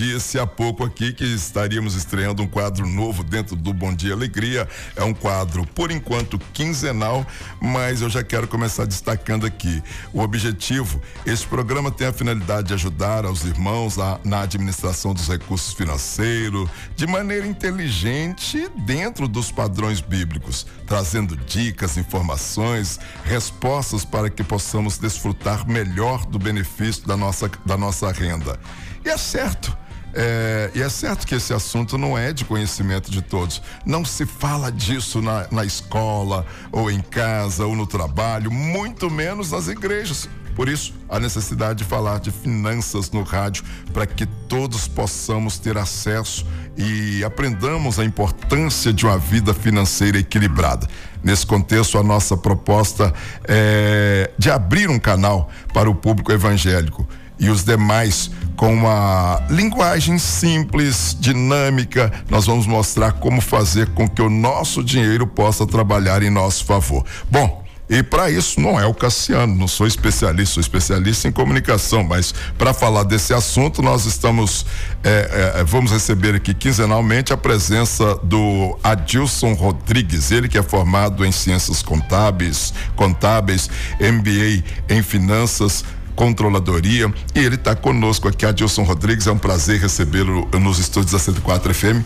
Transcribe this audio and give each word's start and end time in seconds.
disse 0.00 0.38
há 0.38 0.46
pouco 0.46 0.82
aqui 0.82 1.12
que 1.12 1.24
estaríamos 1.24 1.94
estreando 1.94 2.42
um 2.42 2.46
quadro 2.46 2.86
novo 2.86 3.22
dentro 3.22 3.54
do 3.54 3.70
Bom 3.74 3.94
Dia 3.94 4.14
Alegria. 4.14 4.66
É 4.96 5.04
um 5.04 5.12
quadro, 5.12 5.66
por 5.66 5.90
enquanto, 5.90 6.38
quinzenal, 6.54 7.26
mas 7.60 8.00
eu 8.00 8.08
já 8.08 8.24
quero 8.24 8.48
começar 8.48 8.86
destacando 8.86 9.44
aqui. 9.44 9.82
O 10.10 10.22
objetivo: 10.22 11.02
esse 11.26 11.46
programa 11.46 11.90
tem 11.90 12.06
a 12.06 12.14
finalidade 12.14 12.68
de 12.68 12.74
ajudar 12.74 13.26
aos 13.26 13.44
irmãos 13.44 13.98
a, 13.98 14.18
na 14.24 14.40
administração 14.40 15.12
dos 15.12 15.28
recursos 15.28 15.74
financeiros 15.74 16.66
de 16.96 17.06
maneira 17.06 17.46
inteligente 17.46 18.70
dentro 18.86 19.28
dos 19.28 19.52
padrões 19.52 20.00
bíblicos, 20.00 20.66
trazendo 20.86 21.36
dicas, 21.36 21.98
informações, 21.98 22.98
respostas 23.22 24.02
para 24.02 24.30
que 24.30 24.42
possamos 24.42 24.96
desfrutar 24.96 25.68
melhor 25.68 26.24
do 26.24 26.38
benefício 26.38 27.06
da 27.06 27.18
nossa, 27.18 27.50
da 27.66 27.76
nossa 27.76 28.10
renda. 28.10 28.58
E 29.04 29.10
é 29.10 29.18
certo. 29.18 29.79
É, 30.12 30.70
e 30.74 30.82
é 30.82 30.88
certo 30.88 31.26
que 31.26 31.34
esse 31.34 31.52
assunto 31.52 31.96
não 31.96 32.16
é 32.16 32.32
de 32.32 32.44
conhecimento 32.44 33.10
de 33.10 33.22
todos. 33.22 33.62
Não 33.84 34.04
se 34.04 34.26
fala 34.26 34.70
disso 34.70 35.20
na, 35.20 35.46
na 35.50 35.64
escola, 35.64 36.44
ou 36.72 36.90
em 36.90 37.00
casa, 37.00 37.64
ou 37.64 37.76
no 37.76 37.86
trabalho, 37.86 38.50
muito 38.50 39.10
menos 39.10 39.50
nas 39.52 39.68
igrejas. 39.68 40.28
Por 40.54 40.68
isso, 40.68 40.92
a 41.08 41.18
necessidade 41.18 41.78
de 41.78 41.84
falar 41.84 42.18
de 42.18 42.30
finanças 42.30 43.10
no 43.10 43.22
rádio 43.22 43.64
para 43.94 44.06
que 44.06 44.26
todos 44.26 44.86
possamos 44.86 45.58
ter 45.58 45.78
acesso 45.78 46.44
e 46.76 47.24
aprendamos 47.24 47.98
a 47.98 48.04
importância 48.04 48.92
de 48.92 49.06
uma 49.06 49.16
vida 49.16 49.54
financeira 49.54 50.18
equilibrada. 50.18 50.88
Nesse 51.22 51.46
contexto, 51.46 51.98
a 51.98 52.02
nossa 52.02 52.36
proposta 52.36 53.12
é 53.44 54.30
de 54.38 54.50
abrir 54.50 54.90
um 54.90 54.98
canal 54.98 55.50
para 55.72 55.88
o 55.88 55.94
público 55.94 56.32
evangélico 56.32 57.06
e 57.40 57.48
os 57.48 57.64
demais 57.64 58.30
com 58.54 58.74
uma 58.74 59.42
linguagem 59.48 60.18
simples, 60.18 61.16
dinâmica. 61.18 62.12
Nós 62.28 62.44
vamos 62.44 62.66
mostrar 62.66 63.12
como 63.12 63.40
fazer 63.40 63.88
com 63.88 64.06
que 64.06 64.20
o 64.20 64.28
nosso 64.28 64.84
dinheiro 64.84 65.26
possa 65.26 65.66
trabalhar 65.66 66.22
em 66.22 66.28
nosso 66.28 66.66
favor. 66.66 67.02
Bom, 67.30 67.64
e 67.90 68.04
para 68.04 68.30
isso 68.30 68.60
não 68.60 68.78
é 68.78 68.86
o 68.86 68.94
Cassiano, 68.94 69.52
não 69.52 69.66
sou 69.66 69.84
especialista, 69.84 70.54
sou 70.54 70.60
especialista 70.60 71.26
em 71.26 71.32
comunicação, 71.32 72.04
mas 72.04 72.32
para 72.56 72.72
falar 72.72 73.02
desse 73.02 73.34
assunto 73.34 73.82
nós 73.82 74.04
estamos, 74.04 74.64
é, 75.02 75.56
é, 75.56 75.64
vamos 75.64 75.90
receber 75.90 76.36
aqui 76.36 76.54
quinzenalmente 76.54 77.32
a 77.32 77.36
presença 77.36 78.14
do 78.22 78.78
Adilson 78.84 79.54
Rodrigues, 79.54 80.30
ele 80.30 80.48
que 80.48 80.56
é 80.56 80.62
formado 80.62 81.24
em 81.24 81.32
ciências 81.32 81.82
contábeis, 81.82 82.72
contábeis, 82.94 83.68
MBA 83.98 84.62
em 84.88 85.02
finanças 85.02 85.84
Controladoria. 86.20 87.10
E 87.34 87.38
ele 87.38 87.54
está 87.54 87.74
conosco 87.74 88.28
aqui, 88.28 88.44
Adilson 88.44 88.82
Rodrigues. 88.82 89.26
É 89.26 89.32
um 89.32 89.38
prazer 89.38 89.80
recebê-lo 89.80 90.46
nos 90.60 90.78
estúdios 90.78 91.12
da 91.12 91.18
104 91.18 91.72
FM. 91.72 92.04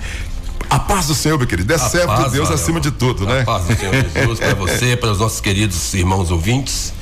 A 0.71 0.79
paz 0.79 1.09
do 1.09 1.17
Senhor, 1.17 1.37
meu 1.37 1.49
querido. 1.49 1.73
É 1.73 1.79
certo 1.79 2.23
de 2.23 2.31
Deus 2.31 2.49
acima 2.49 2.79
de 2.79 2.93
tudo, 2.93 3.27
né? 3.27 3.41
A 3.41 3.45
paz 3.45 3.65
do 3.65 3.75
Senhor 3.75 3.93
Jesus 3.93 4.39
para 4.39 4.55
você, 4.55 4.95
para 4.97 5.11
os 5.11 5.19
nossos 5.19 5.41
queridos 5.41 5.93
irmãos 5.95 6.31
ouvintes. 6.31 6.95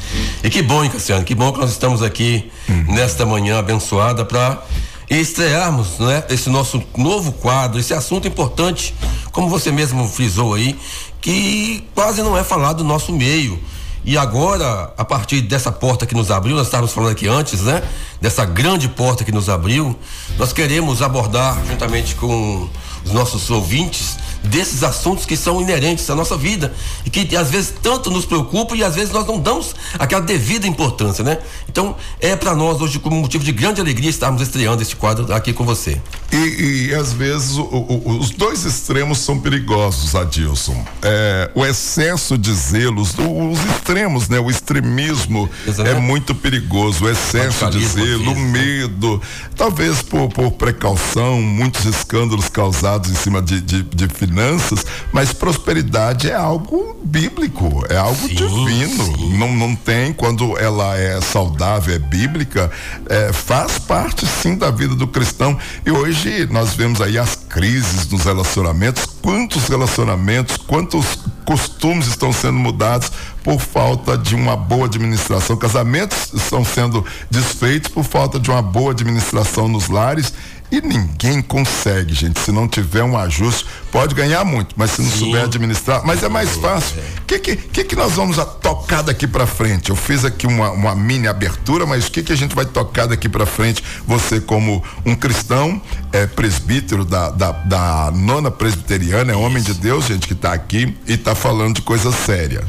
E 0.42 0.48
que 0.48 0.62
bom, 0.62 0.82
hein, 0.82 0.88
Cassiano? 0.88 1.22
Que 1.22 1.34
bom 1.34 1.52
que 1.52 1.60
nós 1.60 1.70
estamos 1.70 2.02
aqui 2.02 2.50
hum. 2.66 2.94
nesta 2.94 3.26
manhã 3.26 3.58
abençoada 3.58 4.24
para 4.24 4.62
estrearmos 5.10 5.98
né, 5.98 6.24
esse 6.30 6.48
nosso 6.48 6.82
novo 6.96 7.32
quadro, 7.32 7.78
esse 7.78 7.92
assunto 7.92 8.26
importante, 8.26 8.94
como 9.32 9.50
você 9.50 9.70
mesmo 9.70 10.08
frisou 10.08 10.54
aí, 10.54 10.78
que 11.20 11.84
quase 11.94 12.22
não 12.22 12.38
é 12.38 12.42
falado 12.42 12.82
no 12.82 12.88
nosso 12.88 13.12
meio. 13.12 13.60
E 14.04 14.18
agora, 14.18 14.92
a 14.98 15.04
partir 15.04 15.42
dessa 15.42 15.70
porta 15.70 16.04
que 16.06 16.14
nos 16.14 16.30
abriu, 16.30 16.56
nós 16.56 16.66
estávamos 16.66 16.92
falando 16.92 17.12
aqui 17.12 17.28
antes, 17.28 17.60
né? 17.60 17.82
Dessa 18.20 18.44
grande 18.44 18.88
porta 18.88 19.24
que 19.24 19.30
nos 19.30 19.48
abriu, 19.48 19.96
nós 20.36 20.52
queremos 20.52 21.02
abordar, 21.02 21.56
juntamente 21.68 22.16
com 22.16 22.68
os 23.04 23.12
nossos 23.12 23.48
ouvintes, 23.48 24.16
desses 24.44 24.82
assuntos 24.82 25.24
que 25.24 25.36
são 25.36 25.60
inerentes 25.60 26.08
à 26.10 26.14
nossa 26.14 26.36
vida 26.36 26.72
e 27.04 27.10
que 27.10 27.36
às 27.36 27.50
vezes 27.50 27.72
tanto 27.82 28.10
nos 28.10 28.24
preocupam 28.24 28.76
e 28.76 28.84
às 28.84 28.94
vezes 28.94 29.12
nós 29.12 29.26
não 29.26 29.38
damos 29.38 29.74
aquela 29.98 30.20
devida 30.20 30.66
importância, 30.66 31.22
né? 31.24 31.38
Então 31.68 31.96
é 32.20 32.34
para 32.36 32.54
nós 32.54 32.80
hoje 32.80 32.98
como 32.98 33.16
motivo 33.16 33.44
de 33.44 33.52
grande 33.52 33.80
alegria 33.80 34.10
estarmos 34.10 34.42
estreando 34.42 34.82
este 34.82 34.96
quadro 34.96 35.32
aqui 35.32 35.52
com 35.52 35.64
você. 35.64 36.00
E, 36.32 36.88
e 36.88 36.94
às 36.94 37.12
vezes 37.12 37.56
o, 37.56 37.62
o, 37.62 38.18
os 38.18 38.30
dois 38.30 38.64
extremos 38.64 39.18
são 39.18 39.38
perigosos, 39.38 40.14
Adilson. 40.14 40.84
É, 41.02 41.50
o 41.54 41.64
excesso 41.64 42.38
de 42.38 42.52
zelos, 42.52 43.14
os 43.18 43.64
extremos, 43.74 44.28
né? 44.28 44.38
O 44.38 44.50
extremismo 44.50 45.48
é 45.84 45.94
muito 45.94 46.34
perigoso. 46.34 47.04
O 47.04 47.10
excesso 47.10 47.70
de 47.70 47.86
zelo, 47.86 48.32
o 48.32 48.38
medo, 48.38 49.20
talvez 49.56 50.02
por, 50.02 50.28
por 50.28 50.52
precaução, 50.52 51.40
muitos 51.40 51.84
escândalos 51.84 52.48
causados 52.48 53.10
em 53.10 53.14
cima 53.14 53.42
de, 53.42 53.60
de, 53.60 53.82
de 53.82 54.08
finanças, 54.32 54.84
mas 55.12 55.32
prosperidade 55.32 56.30
é 56.30 56.34
algo 56.34 56.96
bíblico, 57.04 57.84
é 57.90 57.96
algo 57.96 58.26
sim, 58.26 58.34
divino. 58.34 59.04
Sim. 59.04 59.36
Não, 59.36 59.54
não 59.54 59.76
tem, 59.76 60.12
quando 60.12 60.58
ela 60.58 60.96
é 60.96 61.20
saudável, 61.20 61.94
é 61.94 61.98
bíblica, 61.98 62.70
é, 63.08 63.32
faz 63.32 63.78
parte 63.78 64.26
sim 64.26 64.56
da 64.56 64.70
vida 64.70 64.94
do 64.94 65.06
cristão. 65.06 65.58
E 65.84 65.90
hoje 65.90 66.48
nós 66.50 66.74
vemos 66.74 67.02
aí 67.02 67.18
as 67.18 67.36
crises 67.36 68.08
nos 68.08 68.24
relacionamentos, 68.24 69.04
quantos 69.20 69.68
relacionamentos, 69.68 70.56
quantos 70.56 71.18
costumes 71.44 72.06
estão 72.06 72.32
sendo 72.32 72.58
mudados 72.58 73.12
por 73.44 73.60
falta 73.60 74.16
de 74.16 74.34
uma 74.34 74.56
boa 74.56 74.86
administração. 74.86 75.56
Casamentos 75.56 76.32
estão 76.32 76.64
sendo 76.64 77.04
desfeitos 77.30 77.90
por 77.90 78.04
falta 78.04 78.40
de 78.40 78.50
uma 78.50 78.62
boa 78.62 78.92
administração 78.92 79.68
nos 79.68 79.88
lares 79.88 80.32
e 80.72 80.80
ninguém 80.80 81.42
consegue, 81.42 82.14
gente, 82.14 82.40
se 82.40 82.50
não 82.50 82.66
tiver 82.66 83.04
um 83.04 83.14
ajuste, 83.14 83.66
pode 83.90 84.14
ganhar 84.14 84.42
muito, 84.42 84.74
mas 84.74 84.92
se 84.92 85.02
não 85.02 85.10
Sim. 85.10 85.18
souber 85.18 85.44
administrar, 85.44 86.00
mas 86.02 86.22
é 86.22 86.30
mais 86.30 86.56
fácil. 86.56 86.96
O 86.96 87.00
é. 87.00 87.04
que, 87.26 87.38
que, 87.38 87.56
que, 87.56 87.84
que 87.84 87.94
nós 87.94 88.14
vamos 88.14 88.38
tocar 88.62 89.02
daqui 89.02 89.26
para 89.26 89.46
frente? 89.46 89.90
Eu 89.90 89.96
fiz 89.96 90.24
aqui 90.24 90.46
uma, 90.46 90.70
uma 90.70 90.94
mini 90.94 91.28
abertura, 91.28 91.84
mas 91.84 92.06
o 92.06 92.10
que, 92.10 92.22
que 92.22 92.32
a 92.32 92.36
gente 92.36 92.54
vai 92.54 92.64
tocar 92.64 93.04
daqui 93.04 93.28
para 93.28 93.44
frente? 93.44 93.84
Você, 94.06 94.40
como 94.40 94.82
um 95.04 95.14
cristão, 95.14 95.78
é 96.10 96.26
presbítero 96.26 97.04
da, 97.04 97.28
da, 97.28 97.52
da 97.52 98.10
nona 98.10 98.50
presbiteriana, 98.50 99.30
é 99.30 99.36
homem 99.36 99.62
de 99.62 99.74
Deus, 99.74 100.06
gente, 100.06 100.26
que 100.26 100.32
está 100.32 100.54
aqui 100.54 100.96
e 101.06 101.12
está 101.12 101.34
falando 101.34 101.76
de 101.76 101.82
coisa 101.82 102.10
séria. 102.10 102.64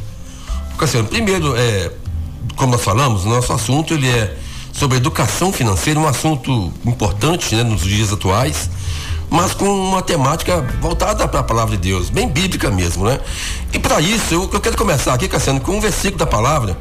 Cassiano, 0.77 1.07
primeiro, 1.07 1.55
é, 1.55 1.89
como 2.57 2.73
nós 2.73 2.83
falamos, 2.83 3.23
nosso 3.23 3.53
assunto 3.53 3.93
ele 3.93 4.09
é 4.09 4.35
sobre 4.73 4.97
educação 4.97 5.53
financeira, 5.53 5.99
um 5.99 6.07
assunto 6.07 6.73
importante 6.83 7.55
né, 7.55 7.63
nos 7.63 7.83
dias 7.83 8.11
atuais, 8.11 8.69
mas 9.29 9.53
com 9.53 9.65
uma 9.65 10.01
temática 10.01 10.61
voltada 10.81 11.27
para 11.27 11.39
a 11.39 11.43
palavra 11.43 11.77
de 11.77 11.89
Deus, 11.89 12.09
bem 12.09 12.27
bíblica 12.27 12.69
mesmo, 12.69 13.05
né? 13.05 13.19
E 13.71 13.79
para 13.79 14.01
isso, 14.01 14.33
eu, 14.33 14.49
eu, 14.51 14.59
quero 14.59 14.75
começar 14.75 15.13
aqui, 15.13 15.27
Cassiano, 15.27 15.61
com 15.61 15.77
um 15.77 15.79
versículo 15.79 16.17
da 16.17 16.25
palavra, 16.25 16.77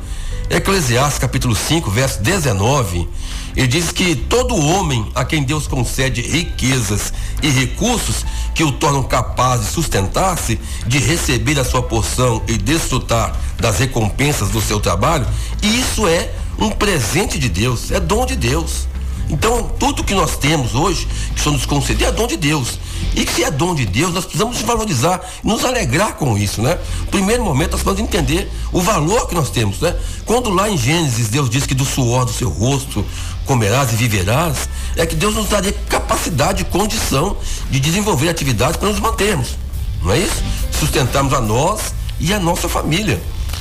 Eclesiastes 0.51 1.19
capítulo 1.19 1.55
5, 1.55 1.91
verso 1.91 2.23
19. 2.23 3.09
Ele 3.55 3.67
diz 3.67 3.91
que 3.93 4.15
todo 4.15 4.57
homem 4.57 5.11
a 5.15 5.25
quem 5.25 5.43
Deus 5.43 5.67
concede 5.67 6.21
riquezas 6.21 7.13
e 7.43 7.49
recursos 7.49 8.25
que 8.55 8.65
o 8.65 8.73
tornam 8.73 9.03
capaz 9.03 9.61
de 9.61 9.67
sustentar-se, 9.69 10.59
de 10.87 10.99
receber 10.99 11.59
a 11.59 11.65
sua 11.65 11.83
porção 11.83 12.43
e 12.47 12.57
desfrutar 12.59 13.35
das 13.59 13.79
recompensas 13.79 14.51
do 14.51 14.61
seu 14.61 14.81
trabalho, 14.81 15.27
isso 15.63 16.07
é 16.07 16.31
um 16.63 16.71
presente 16.71 17.39
de 17.39 17.49
Deus, 17.49 17.91
é 17.91 18.01
dom 18.01 18.25
de 18.25 18.37
Deus. 18.37 18.87
Então, 19.29 19.71
tudo 19.79 20.05
que 20.05 20.15
nós 20.15 20.37
temos 20.37 20.75
hoje, 20.75 21.09
que 21.35 21.41
só 21.41 21.51
nos 21.51 21.65
conceder, 21.65 22.09
é 22.09 22.13
dom 22.13 22.27
de 22.27 22.37
Deus. 22.37 22.79
E 23.17 23.27
se 23.27 23.43
é 23.43 23.51
dom 23.51 23.75
de 23.75 23.87
Deus, 23.87 24.13
nós 24.13 24.25
precisamos 24.25 24.61
valorizar, 24.61 25.21
nos 25.43 25.65
alegrar 25.65 26.15
com 26.17 26.37
isso, 26.37 26.61
né? 26.61 26.79
Primeiro 27.11 27.43
momento, 27.43 27.73
nós 27.73 27.83
precisamos 27.83 28.01
entender 28.01 28.51
o 28.73 28.81
valor 28.81 29.27
que 29.29 29.35
nós 29.35 29.51
temos, 29.51 29.81
né? 29.81 29.97
Quando 30.27 30.51
lá 30.51 30.69
em 30.69 30.77
Gênesis 30.77 31.29
Deus 31.29 31.49
diz 31.49 31.65
que 31.65 31.75
do 31.75 31.85
suor 31.85 32.27
do 32.27 32.33
seu 32.33 32.51
rosto 32.51 33.05
comerás 33.47 33.93
e 33.93 33.97
viverás, 33.97 34.69
é 34.97 35.07
que 35.07 35.17
Deus 35.17 35.35
nos 35.35 35.49
daria 35.49 35.73
capacidade 35.89 36.63
e 36.63 36.65
condição 36.67 37.37
de 37.71 37.81
desenvolver 37.81 38.29
atividades 38.29 38.77
para 38.77 38.89
nos 38.89 39.01
mantermos, 39.01 39.57
não 40.03 40.13
é 40.13 40.19
isso? 40.19 40.43
Sustentarmos 40.79 41.33
a 41.33 41.41
nós 41.41 41.95
e 42.21 42.33
a 42.35 42.39
nossa 42.39 42.69
família. 42.69 43.21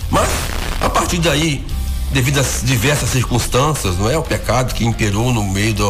Mas, 0.10 0.30
a 0.82 0.90
partir 0.90 1.20
daí, 1.20 1.66
devido 2.12 2.40
às 2.40 2.62
diversas 2.64 3.10
circunstâncias, 3.10 3.98
não 3.98 4.10
é? 4.10 4.18
O 4.18 4.24
pecado 4.24 4.74
que 4.74 4.86
imperou 4.86 5.32
no 5.32 5.44
meio 5.44 5.74
da, 5.74 5.86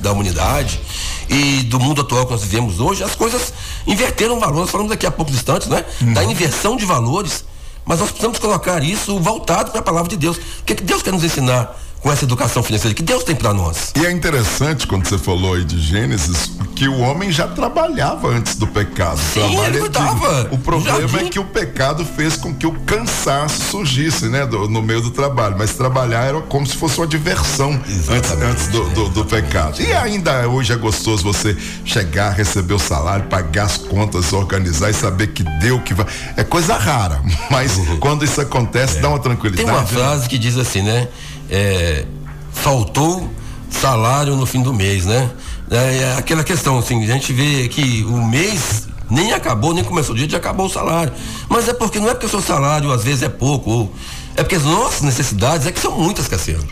da 0.00 0.12
humanidade 0.12 0.80
e 1.28 1.62
do 1.62 1.80
mundo 1.80 2.02
atual 2.02 2.26
que 2.26 2.32
nós 2.32 2.42
vivemos 2.42 2.80
hoje, 2.80 3.02
as 3.02 3.14
coisas 3.14 3.52
inverteram 3.86 4.38
valores. 4.38 4.70
Falamos 4.70 4.90
daqui 4.90 5.06
a 5.06 5.10
poucos 5.10 5.34
instantes, 5.34 5.68
né? 5.68 5.84
Uhum. 6.00 6.12
Da 6.12 6.24
inversão 6.24 6.76
de 6.76 6.84
valores. 6.84 7.44
Mas 7.84 7.98
nós 7.98 8.08
precisamos 8.08 8.38
colocar 8.38 8.82
isso 8.82 9.18
voltado 9.20 9.70
para 9.70 9.80
a 9.80 9.82
palavra 9.82 10.08
de 10.08 10.16
Deus. 10.16 10.36
O 10.36 10.64
que, 10.64 10.72
é 10.72 10.76
que 10.76 10.82
Deus 10.82 11.02
quer 11.02 11.12
nos 11.12 11.22
ensinar 11.22 11.78
com 12.04 12.12
essa 12.12 12.24
educação 12.26 12.62
financeira 12.62 12.94
que 12.94 13.02
Deus 13.02 13.24
tem 13.24 13.34
para 13.34 13.54
nós. 13.54 13.90
E 13.96 14.04
é 14.04 14.12
interessante 14.12 14.86
quando 14.86 15.08
você 15.08 15.16
falou 15.16 15.54
aí 15.54 15.64
de 15.64 15.80
Gênesis, 15.80 16.52
que 16.76 16.86
o 16.86 16.98
homem 16.98 17.32
já 17.32 17.48
trabalhava 17.48 18.28
antes 18.28 18.56
do 18.56 18.66
pecado. 18.66 19.18
Sim, 19.18 19.58
ele 19.64 19.78
cuidava. 19.78 20.50
O 20.52 20.58
problema 20.58 21.20
é 21.20 21.24
que 21.30 21.38
o 21.38 21.46
pecado 21.46 22.04
fez 22.04 22.36
com 22.36 22.54
que 22.54 22.66
o 22.66 22.72
cansaço 22.80 23.70
surgisse, 23.70 24.26
né, 24.26 24.44
do, 24.44 24.68
no 24.68 24.82
meio 24.82 25.00
do 25.00 25.10
trabalho. 25.12 25.56
Mas 25.56 25.72
trabalhar 25.72 26.24
era 26.24 26.42
como 26.42 26.66
se 26.66 26.76
fosse 26.76 26.98
uma 26.98 27.06
diversão 27.06 27.72
antes, 28.10 28.30
antes 28.32 28.68
do, 28.68 28.84
do, 28.90 29.08
do, 29.08 29.24
pecado. 29.24 29.80
E 29.80 29.90
ainda 29.94 30.46
hoje 30.46 30.74
é 30.74 30.76
gostoso 30.76 31.22
você 31.22 31.56
chegar, 31.86 32.32
receber 32.32 32.74
o 32.74 32.78
salário, 32.78 33.24
pagar 33.28 33.64
as 33.64 33.78
contas, 33.78 34.30
organizar 34.34 34.90
e 34.90 34.94
saber 34.94 35.28
que 35.28 35.42
deu 35.42 35.80
que 35.80 35.94
vai. 35.94 36.04
É 36.36 36.44
coisa 36.44 36.76
rara, 36.76 37.22
mas 37.50 37.78
uhum. 37.78 37.96
quando 37.96 38.26
isso 38.26 38.42
acontece, 38.42 38.98
é. 38.98 39.00
dá 39.00 39.08
uma 39.08 39.18
tranquilidade. 39.18 39.66
Tem 39.66 39.74
uma 39.74 39.86
frase 39.86 40.28
que 40.28 40.36
diz 40.36 40.58
assim, 40.58 40.82
né? 40.82 41.08
É, 41.50 42.04
faltou 42.52 43.28
salário 43.70 44.36
no 44.36 44.46
fim 44.46 44.62
do 44.62 44.72
mês, 44.72 45.04
né? 45.04 45.30
É, 45.70 45.76
é, 45.76 46.16
aquela 46.16 46.44
questão, 46.44 46.78
assim, 46.78 47.02
a 47.02 47.06
gente 47.06 47.32
vê 47.32 47.68
que 47.68 48.04
o 48.04 48.24
mês 48.24 48.88
nem 49.10 49.32
acabou, 49.32 49.74
nem 49.74 49.84
começou 49.84 50.14
o 50.14 50.18
dia, 50.18 50.28
já 50.28 50.38
acabou 50.38 50.66
o 50.66 50.70
salário. 50.70 51.12
Mas 51.48 51.68
é 51.68 51.74
porque, 51.74 51.98
não 51.98 52.08
é 52.08 52.12
porque 52.14 52.26
o 52.26 52.30
seu 52.30 52.42
salário 52.42 52.92
às 52.92 53.04
vezes 53.04 53.22
é 53.22 53.28
pouco, 53.28 53.70
ou, 53.70 53.94
é 54.36 54.42
porque 54.42 54.56
as 54.56 54.64
nossas 54.64 55.02
necessidades 55.02 55.66
é 55.66 55.72
que 55.72 55.80
são 55.80 55.92
muitas, 55.92 56.28
Cassiano. 56.28 56.64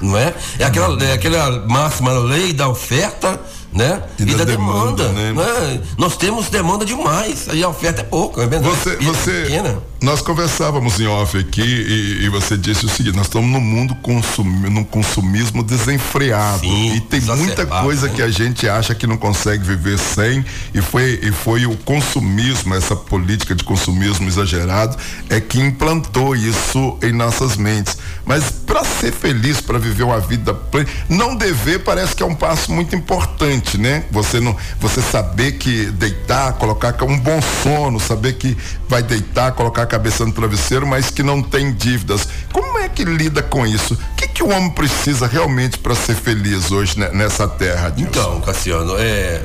Não 0.00 0.16
é? 0.16 0.32
É 0.58 0.64
aquela, 0.64 1.02
é 1.04 1.12
aquela 1.12 1.66
máxima 1.66 2.12
lei 2.12 2.52
da 2.52 2.68
oferta 2.68 3.40
né? 3.72 4.02
E, 4.18 4.22
e 4.22 4.26
da, 4.26 4.38
da, 4.38 4.44
demanda, 4.44 5.08
demanda 5.08 5.12
né? 5.12 5.32
né? 5.32 5.80
Nós 5.96 6.16
temos 6.16 6.48
demanda 6.48 6.84
demais, 6.84 7.48
aí 7.48 7.62
a 7.62 7.68
oferta 7.68 8.00
é 8.00 8.04
pouco, 8.04 8.40
é 8.40 8.46
verdade. 8.46 8.74
Você, 8.74 8.96
você, 8.96 9.52
é 9.52 9.76
nós 10.00 10.22
conversávamos 10.22 11.00
em 11.00 11.06
off 11.06 11.36
aqui 11.36 11.60
e, 11.60 12.24
e, 12.24 12.28
você 12.28 12.56
disse 12.56 12.86
o 12.86 12.88
seguinte: 12.88 13.16
nós 13.16 13.26
estamos 13.26 13.50
num 13.50 13.60
mundo 13.60 13.94
consumi, 13.96 14.70
num 14.70 14.84
consumismo 14.84 15.62
desenfreado 15.62 16.60
Sim, 16.60 16.94
e 16.94 17.00
tem 17.00 17.20
muita 17.20 17.66
coisa 17.66 18.06
né? 18.06 18.12
que 18.14 18.22
a 18.22 18.28
gente 18.28 18.68
acha 18.68 18.94
que 18.94 19.06
não 19.06 19.16
consegue 19.16 19.64
viver 19.64 19.98
sem 19.98 20.44
e 20.72 20.80
foi 20.80 21.18
e 21.22 21.32
foi 21.32 21.66
o 21.66 21.76
consumismo, 21.78 22.74
essa 22.74 22.94
política 22.94 23.54
de 23.54 23.64
consumismo 23.64 24.28
exagerado 24.28 24.96
é 25.28 25.40
que 25.40 25.60
implantou 25.60 26.36
isso 26.36 26.96
em 27.02 27.12
nossas 27.12 27.56
mentes. 27.56 27.98
Mas 28.24 28.50
para 28.50 28.84
ser 28.84 29.12
feliz, 29.12 29.60
para 29.60 29.78
viver 29.78 30.04
uma 30.04 30.20
vida 30.20 30.54
plena, 30.54 30.88
não 31.08 31.34
dever 31.34 31.80
parece 31.80 32.14
que 32.14 32.22
é 32.22 32.26
um 32.26 32.34
passo 32.34 32.70
muito 32.72 32.94
importante 32.94 33.78
né? 33.78 34.04
Você 34.10 34.40
não, 34.40 34.56
você 34.78 35.02
saber 35.02 35.52
que 35.52 35.86
deitar, 35.86 36.52
colocar 36.54 36.94
um 37.04 37.18
bom 37.18 37.40
sono, 37.62 37.98
saber 37.98 38.34
que 38.34 38.56
vai 38.88 39.02
deitar, 39.02 39.52
colocar 39.52 39.86
a 39.88 39.90
cabeça 39.90 40.24
no 40.26 40.32
travesseiro, 40.32 40.86
mas 40.86 41.10
que 41.10 41.22
não 41.22 41.42
tem 41.42 41.72
dívidas. 41.72 42.28
Como 42.52 42.78
é 42.78 42.88
que 42.88 43.04
lida 43.04 43.42
com 43.42 43.66
isso? 43.66 43.94
O 43.94 44.16
que, 44.16 44.28
que 44.28 44.42
o 44.42 44.50
homem 44.50 44.70
precisa 44.70 45.26
realmente 45.26 45.78
para 45.78 45.94
ser 45.94 46.14
feliz 46.14 46.70
hoje 46.70 46.98
né, 46.98 47.08
nessa 47.12 47.48
terra? 47.48 47.88
Dilson? 47.88 48.10
Então, 48.10 48.40
Cassiano, 48.42 48.94
é, 48.98 49.42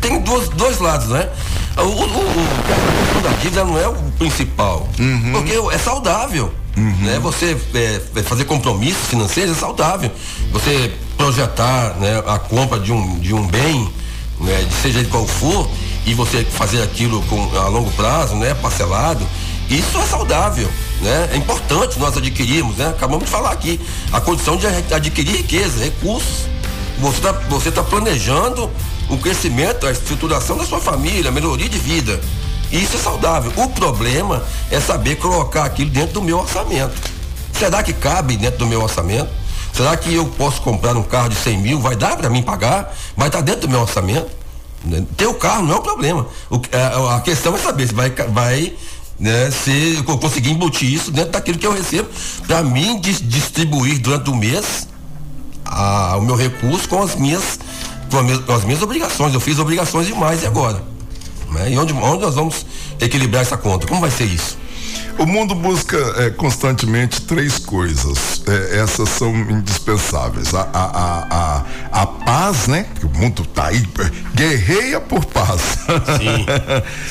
tem 0.00 0.20
dois, 0.20 0.48
dois 0.50 0.78
lados, 0.78 1.08
né? 1.08 1.28
O, 1.76 1.80
o, 1.80 3.18
o, 3.18 3.20
da 3.20 3.30
dívida 3.40 3.64
não 3.64 3.76
é 3.76 3.88
o 3.88 3.94
principal, 4.16 4.88
uhum. 4.98 5.32
porque 5.32 5.52
é 5.74 5.78
saudável. 5.78 6.54
Uhum. 6.76 6.96
Né? 7.00 7.18
Você 7.20 7.56
é, 7.74 8.00
é 8.14 8.22
fazer 8.22 8.44
compromissos 8.44 9.08
financeiros 9.08 9.56
é 9.56 9.60
saudável. 9.60 10.10
Você 10.52 10.92
projetar 11.16 11.96
né, 11.98 12.22
a 12.26 12.38
compra 12.38 12.78
de 12.78 12.92
um, 12.92 13.18
de 13.18 13.34
um 13.34 13.44
bem, 13.46 13.90
né, 14.40 14.68
seja 14.82 15.02
de 15.02 15.08
qual 15.08 15.26
for, 15.26 15.68
e 16.06 16.14
você 16.14 16.44
fazer 16.44 16.82
aquilo 16.82 17.22
com, 17.22 17.56
a 17.56 17.68
longo 17.68 17.90
prazo, 17.92 18.36
né, 18.36 18.54
parcelado, 18.54 19.26
isso 19.68 19.98
é 19.98 20.06
saudável. 20.06 20.68
Né? 21.00 21.30
É 21.32 21.36
importante 21.36 21.98
nós 21.98 22.16
adquirirmos, 22.16 22.76
né? 22.76 22.88
Acabamos 22.88 23.24
de 23.24 23.30
falar 23.30 23.50
aqui, 23.50 23.80
a 24.12 24.20
condição 24.20 24.56
de 24.56 24.66
adquirir 24.66 25.36
riqueza, 25.36 25.82
recursos. 25.82 26.46
Você 26.98 27.16
está 27.16 27.32
você 27.32 27.72
tá 27.72 27.82
planejando 27.82 28.70
o 29.08 29.18
crescimento, 29.18 29.86
a 29.86 29.92
estruturação 29.92 30.56
da 30.56 30.64
sua 30.64 30.80
família, 30.80 31.28
a 31.28 31.32
melhoria 31.32 31.68
de 31.68 31.78
vida. 31.78 32.20
Isso 32.70 32.96
é 32.96 32.98
saudável. 32.98 33.52
O 33.56 33.68
problema 33.68 34.42
é 34.70 34.80
saber 34.80 35.16
colocar 35.16 35.64
aquilo 35.64 35.90
dentro 35.90 36.14
do 36.14 36.22
meu 36.22 36.38
orçamento. 36.38 36.94
Será 37.52 37.82
que 37.82 37.92
cabe 37.92 38.36
dentro 38.36 38.58
do 38.58 38.66
meu 38.66 38.82
orçamento? 38.82 39.30
Será 39.72 39.96
que 39.96 40.14
eu 40.14 40.26
posso 40.26 40.60
comprar 40.62 40.96
um 40.96 41.02
carro 41.02 41.28
de 41.28 41.36
100 41.36 41.58
mil? 41.58 41.80
Vai 41.80 41.96
dar 41.96 42.16
para 42.16 42.30
mim 42.30 42.42
pagar? 42.42 42.94
Vai 43.16 43.28
estar 43.28 43.38
tá 43.38 43.44
dentro 43.44 43.62
do 43.62 43.68
meu 43.68 43.80
orçamento? 43.80 44.30
Né? 44.84 45.04
Ter 45.16 45.26
o 45.26 45.34
carro 45.34 45.64
não 45.64 45.74
é 45.74 45.78
o 45.78 45.82
problema. 45.82 46.26
O, 46.50 46.60
a, 46.72 47.16
a, 47.16 47.20
questão 47.20 47.54
é 47.54 47.58
saber 47.58 47.88
se 47.88 47.94
vai, 47.94 48.10
vai 48.10 48.72
né, 49.18 49.50
se 49.50 50.02
eu 50.06 50.18
conseguir 50.18 50.50
embutir 50.50 50.92
isso 50.92 51.10
dentro 51.10 51.32
daquilo 51.32 51.58
que 51.58 51.66
eu 51.66 51.72
recebo, 51.72 52.08
para 52.46 52.62
mim 52.62 53.00
dis, 53.00 53.20
distribuir 53.22 54.00
durante 54.00 54.30
o 54.30 54.34
mês 54.34 54.88
a, 55.64 56.16
o 56.16 56.22
meu 56.22 56.36
recurso 56.36 56.88
com 56.88 57.02
as 57.02 57.14
minhas 57.14 57.58
com, 58.10 58.22
minhas, 58.22 58.38
com 58.40 58.52
as 58.52 58.64
minhas 58.64 58.82
obrigações. 58.82 59.34
Eu 59.34 59.40
fiz 59.40 59.58
obrigações 59.58 60.06
demais 60.06 60.42
e 60.42 60.46
agora? 60.46 60.82
Né? 61.50 61.72
E 61.72 61.78
onde, 61.78 61.92
onde 61.92 62.22
nós 62.22 62.34
vamos 62.34 62.66
equilibrar 63.00 63.42
essa 63.42 63.56
conta? 63.56 63.86
Como 63.86 64.00
vai 64.00 64.10
ser 64.10 64.24
isso? 64.24 64.58
O 65.18 65.26
mundo 65.26 65.54
busca 65.54 65.96
é, 66.18 66.30
constantemente 66.30 67.22
três 67.22 67.58
coisas. 67.58 68.42
É, 68.46 68.80
essas 68.80 69.08
são 69.08 69.34
indispensáveis. 69.34 70.54
A, 70.54 70.62
a, 70.72 70.84
a, 70.84 71.26
a, 71.30 72.02
a 72.02 72.06
paz, 72.06 72.66
né? 72.66 72.86
Que 72.98 73.06
o 73.06 73.10
mundo 73.10 73.42
está 73.42 73.66
aí, 73.66 73.86
guerreia 74.34 75.00
por 75.00 75.24
paz. 75.24 75.60
Sim, 76.18 76.46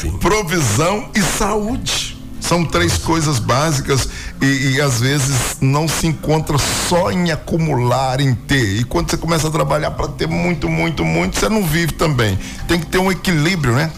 sim. 0.10 0.18
Provisão 0.18 1.10
e 1.16 1.22
saúde. 1.22 2.18
São 2.40 2.66
três 2.66 2.98
coisas 2.98 3.40
básicas 3.40 4.10
e, 4.42 4.74
e, 4.74 4.82
às 4.82 5.00
vezes 5.00 5.58
não 5.62 5.88
se 5.88 6.08
encontra 6.08 6.58
só 6.58 7.10
em 7.10 7.32
acumular, 7.32 8.20
em 8.20 8.36
ter. 8.36 8.82
E 8.82 8.84
quando 8.84 9.10
você 9.10 9.16
começa 9.16 9.48
a 9.48 9.52
trabalhar 9.52 9.92
para 9.92 10.10
ter 10.10 10.28
muito, 10.28 10.68
muito, 10.68 11.06
muito, 11.06 11.40
você 11.40 11.48
não 11.48 11.64
vive 11.64 11.94
também. 11.94 12.38
Tem 12.68 12.82
que 12.82 12.86
ter 12.86 12.98
um 12.98 13.10
equilíbrio, 13.10 13.74
né? 13.74 13.90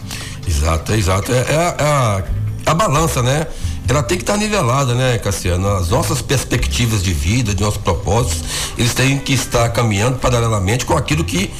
Exato, 0.46 0.92
exato. 0.94 1.32
É, 1.32 1.38
é, 1.38 1.56
a, 1.56 1.74
é 1.76 1.84
a, 1.84 2.24
a 2.66 2.74
balança, 2.74 3.20
né? 3.20 3.48
Ela 3.88 4.02
tem 4.02 4.18
que 4.18 4.22
estar 4.22 4.34
tá 4.34 4.38
nivelada, 4.38 4.94
né, 4.94 5.18
Cassiano? 5.18 5.68
As 5.68 5.88
nossas 5.88 6.20
perspectivas 6.20 7.02
de 7.02 7.12
vida, 7.12 7.54
de 7.54 7.62
nossos 7.62 7.80
propósitos, 7.80 8.42
eles 8.76 8.92
têm 8.94 9.18
que 9.18 9.32
estar 9.32 9.68
caminhando 9.70 10.18
paralelamente 10.18 10.84
com 10.84 10.96
aquilo 10.96 11.24
que, 11.24 11.50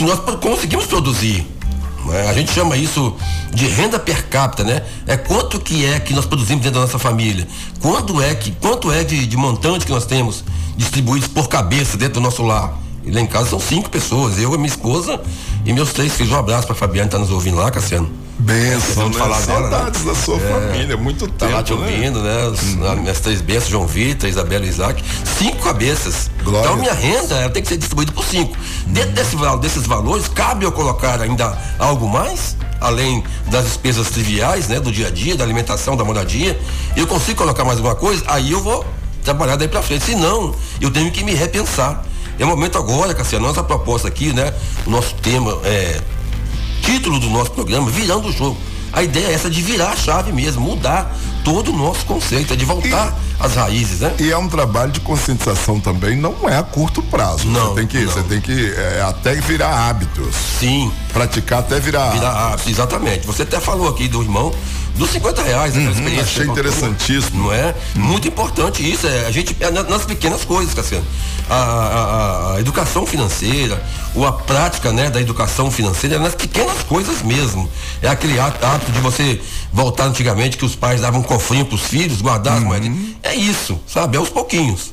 nós 0.00 0.18
conseguimos 0.40 0.86
produzir. 0.86 1.46
Né? 2.06 2.28
A 2.28 2.32
gente 2.32 2.52
chama 2.52 2.76
isso 2.76 3.14
de 3.52 3.66
renda 3.68 3.98
per 3.98 4.26
capita, 4.26 4.64
né? 4.64 4.82
É 5.06 5.16
quanto 5.16 5.60
que 5.60 5.86
é 5.86 6.00
que 6.00 6.12
nós 6.12 6.26
produzimos 6.26 6.64
dentro 6.64 6.80
da 6.80 6.86
nossa 6.86 6.98
família? 6.98 7.46
Quanto 7.80 8.20
é 8.20 8.34
que, 8.34 8.50
quanto 8.52 8.90
é 8.90 9.04
de, 9.04 9.24
de 9.26 9.36
montante 9.36 9.86
que 9.86 9.92
nós 9.92 10.04
temos 10.04 10.42
distribuídos 10.76 11.28
por 11.28 11.48
cabeça 11.48 11.96
dentro 11.96 12.14
do 12.14 12.20
nosso 12.20 12.42
lar? 12.42 12.76
E 13.04 13.10
lá 13.10 13.20
em 13.20 13.26
casa 13.26 13.50
são 13.50 13.60
cinco 13.60 13.90
pessoas, 13.90 14.38
eu, 14.38 14.50
minha 14.52 14.66
esposa 14.66 15.20
e 15.64 15.72
meus 15.72 15.92
três 15.92 16.12
filhos. 16.12 16.32
Um 16.32 16.38
abraço 16.38 16.66
para 16.66 16.74
Fabiana 16.74 17.08
que 17.08 17.12
tá 17.12 17.18
nos 17.18 17.30
ouvindo 17.30 17.56
lá, 17.56 17.70
Cassiano. 17.70 18.21
Benção, 18.42 19.08
né? 19.08 19.18
falar 19.18 19.40
Saudades 19.40 20.02
dela, 20.02 20.12
né? 20.12 20.20
da 20.20 20.24
sua 20.24 20.36
é, 20.36 20.40
família, 20.40 20.96
muito 20.96 21.26
tempo. 21.26 21.38
Tá 21.38 21.46
lá 21.48 21.62
te 21.62 21.72
né? 21.72 21.78
ouvindo, 21.80 22.20
né? 22.20 22.48
Uhum. 22.48 23.02
Minhas 23.02 23.20
três 23.20 23.40
bênçãos, 23.40 23.68
João 23.68 23.86
Vitor, 23.86 24.28
Isabela 24.28 24.66
e 24.66 24.68
Isaac. 24.68 25.02
Cinco 25.38 25.58
cabeças. 25.58 26.28
Glória. 26.42 26.66
Então 26.66 26.76
minha 26.76 26.92
renda 26.92 27.36
ela 27.36 27.50
tem 27.50 27.62
que 27.62 27.68
ser 27.68 27.76
distribuída 27.76 28.10
por 28.10 28.24
cinco. 28.24 28.56
Uhum. 28.56 28.92
Dentro 28.92 29.12
desse, 29.12 29.36
desses 29.60 29.86
valores, 29.86 30.26
cabe 30.26 30.64
eu 30.64 30.72
colocar 30.72 31.20
ainda 31.20 31.56
algo 31.78 32.08
mais? 32.08 32.56
Além 32.80 33.22
das 33.46 33.64
despesas 33.64 34.10
triviais, 34.10 34.66
né? 34.66 34.80
Do 34.80 34.90
dia 34.90 35.06
a 35.06 35.10
dia, 35.10 35.36
da 35.36 35.44
alimentação, 35.44 35.96
da 35.96 36.04
moradia. 36.04 36.58
Eu 36.96 37.06
consigo 37.06 37.38
colocar 37.38 37.64
mais 37.64 37.78
alguma 37.78 37.94
coisa? 37.94 38.24
Aí 38.26 38.50
eu 38.50 38.60
vou 38.60 38.84
trabalhar 39.22 39.54
daí 39.54 39.68
pra 39.68 39.82
frente. 39.82 40.04
Se 40.04 40.16
não, 40.16 40.52
eu 40.80 40.90
tenho 40.90 41.12
que 41.12 41.22
me 41.22 41.32
repensar. 41.32 42.04
É 42.40 42.44
o 42.44 42.48
momento 42.48 42.76
agora, 42.76 43.14
Cassiano, 43.14 43.46
nossa 43.46 43.62
proposta 43.62 44.08
aqui, 44.08 44.32
né? 44.32 44.52
O 44.84 44.90
nosso 44.90 45.14
tema 45.16 45.56
é 45.64 46.00
título 46.82 47.18
do 47.18 47.30
nosso 47.30 47.52
programa, 47.52 47.90
Virando 47.90 48.28
o 48.28 48.32
Jogo. 48.32 48.58
A 48.92 49.02
ideia 49.02 49.28
é 49.28 49.32
essa 49.32 49.48
de 49.48 49.62
virar 49.62 49.92
a 49.92 49.96
chave 49.96 50.32
mesmo, 50.32 50.60
mudar 50.60 51.16
todo 51.42 51.72
o 51.72 51.76
nosso 51.76 52.04
conceito, 52.04 52.52
é 52.52 52.56
de 52.56 52.64
voltar 52.64 53.16
e, 53.40 53.42
às 53.42 53.54
raízes, 53.54 54.00
né? 54.00 54.14
E 54.18 54.30
é 54.30 54.36
um 54.36 54.48
trabalho 54.48 54.92
de 54.92 55.00
conscientização 55.00 55.80
também, 55.80 56.14
não 56.14 56.34
é 56.46 56.58
a 56.58 56.62
curto 56.62 57.02
prazo. 57.02 57.48
Não. 57.48 57.68
Você 57.68 57.74
tem 57.76 57.86
que, 57.86 58.00
não. 58.04 58.12
Você 58.12 58.22
tem 58.24 58.40
que 58.40 58.74
é, 58.76 59.02
até 59.02 59.34
virar 59.36 59.88
hábitos. 59.88 60.34
Sim. 60.60 60.92
Praticar 61.10 61.60
até 61.60 61.80
virar. 61.80 62.10
Virar 62.10 62.52
hábitos, 62.52 62.70
exatamente. 62.70 63.26
Você 63.26 63.42
até 63.42 63.58
falou 63.58 63.88
aqui 63.88 64.08
do 64.08 64.20
irmão 64.20 64.52
dos 64.96 65.10
50 65.10 65.42
reais, 65.42 65.74
uhum, 65.74 65.90
experiência. 65.90 66.22
Achei 66.22 66.46
interessantíssimo. 66.46 67.44
Não 67.44 67.52
é? 67.52 67.74
Uhum. 67.96 68.02
Muito 68.02 68.28
importante 68.28 68.88
isso, 68.88 69.06
é 69.06 69.26
a 69.26 69.30
gente, 69.30 69.56
é 69.60 69.70
nas 69.70 70.04
pequenas 70.04 70.44
coisas, 70.44 70.74
Cassiano. 70.74 71.06
A, 71.48 71.54
a, 71.54 72.54
a, 72.54 72.60
educação 72.60 73.06
financeira, 73.06 73.82
ou 74.14 74.26
a 74.26 74.32
prática, 74.32 74.92
né, 74.92 75.10
da 75.10 75.20
educação 75.20 75.70
financeira 75.70 76.16
é 76.16 76.18
nas 76.18 76.34
pequenas 76.34 76.82
coisas 76.82 77.22
mesmo. 77.22 77.68
É 78.00 78.08
aquele 78.08 78.38
hábito 78.38 78.92
de 78.92 79.00
você 79.00 79.40
voltar 79.72 80.04
antigamente 80.04 80.56
que 80.56 80.64
os 80.64 80.76
pais 80.76 81.00
davam 81.00 81.20
um 81.20 81.24
cofrinho 81.24 81.64
para 81.64 81.74
os 81.74 81.82
filhos, 81.82 82.20
guardar 82.20 82.54
uhum. 82.54 82.58
as 82.58 82.64
moedas. 82.64 82.92
É 83.22 83.34
isso, 83.34 83.78
sabe? 83.86 84.16
É 84.16 84.18
aos 84.18 84.28
pouquinhos. 84.28 84.91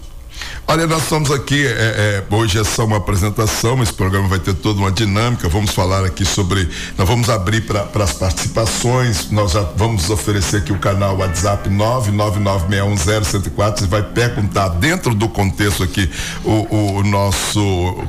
Olha, 0.72 0.86
nós 0.86 1.02
estamos 1.02 1.32
aqui, 1.32 1.66
é, 1.66 1.72
é, 1.72 2.24
hoje 2.30 2.60
é 2.60 2.64
só 2.64 2.86
uma 2.86 2.98
apresentação, 2.98 3.82
esse 3.82 3.92
programa 3.92 4.28
vai 4.28 4.38
ter 4.38 4.54
toda 4.54 4.80
uma 4.80 4.92
dinâmica, 4.92 5.50
vamos 5.50 5.72
falar 5.72 6.06
aqui 6.06 6.24
sobre, 6.24 6.70
nós 6.96 7.08
vamos 7.08 7.28
abrir 7.28 7.62
para 7.62 7.90
as 8.04 8.14
participações, 8.14 9.32
nós 9.32 9.54
já 9.54 9.64
vamos 9.76 10.08
oferecer 10.12 10.58
aqui 10.58 10.72
o 10.72 10.78
canal 10.78 11.18
WhatsApp 11.18 11.68
999610104, 11.72 13.80
você 13.80 13.88
vai 13.88 14.04
perguntar 14.04 14.70
dentro 14.70 15.16
do 15.16 15.28
contexto 15.28 15.82
aqui, 15.82 16.08
o, 16.46 16.98
o 16.98 17.04
nosso 17.04 17.60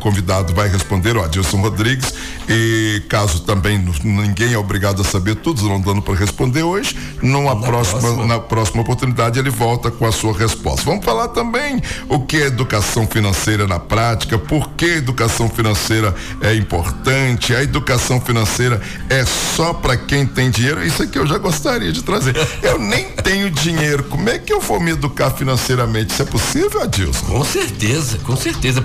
convidado 0.00 0.52
vai 0.52 0.68
responder, 0.68 1.16
o 1.16 1.24
Adilson 1.24 1.62
Rodrigues, 1.62 2.12
e 2.46 3.02
caso 3.08 3.40
também 3.40 3.82
ninguém 4.04 4.52
é 4.52 4.58
obrigado 4.58 5.00
a 5.00 5.04
saber 5.04 5.36
tudo, 5.36 5.66
não 5.66 5.80
dando 5.80 6.02
para 6.02 6.14
responder 6.14 6.62
hoje, 6.62 6.94
numa 7.22 7.54
na 7.54 7.60
próxima, 7.62 8.00
próxima, 8.00 8.26
na 8.26 8.38
próxima 8.38 8.82
oportunidade 8.82 9.38
ele 9.38 9.48
volta 9.48 9.90
com 9.90 10.04
a 10.04 10.12
sua 10.12 10.36
resposta. 10.36 10.84
Vamos 10.84 11.06
falar 11.06 11.28
também 11.28 11.80
o 12.06 12.20
que 12.20 12.42
é 12.42 12.49
educação 12.50 13.06
financeira 13.06 13.66
na 13.66 13.78
prática, 13.78 14.38
por 14.38 14.70
que 14.70 14.84
educação 14.84 15.48
financeira 15.48 16.14
é 16.40 16.54
importante, 16.54 17.54
a 17.54 17.62
educação 17.62 18.20
financeira 18.20 18.80
é 19.08 19.24
só 19.24 19.72
para 19.72 19.96
quem 19.96 20.26
tem 20.26 20.50
dinheiro, 20.50 20.84
isso 20.84 21.02
aqui 21.02 21.18
eu 21.18 21.26
já 21.26 21.38
gostaria 21.38 21.92
de 21.92 22.02
trazer. 22.02 22.36
Eu 22.62 22.78
nem 22.78 23.10
tenho 23.22 23.50
dinheiro, 23.50 24.04
como 24.04 24.28
é 24.28 24.38
que 24.38 24.52
eu 24.52 24.60
vou 24.60 24.80
me 24.80 24.90
educar 24.90 25.30
financeiramente? 25.30 26.12
Isso 26.12 26.22
é 26.22 26.26
possível, 26.26 26.82
Adilson? 26.82 27.26
Com 27.26 27.44
certeza, 27.44 28.18
com 28.18 28.36
certeza 28.36 28.84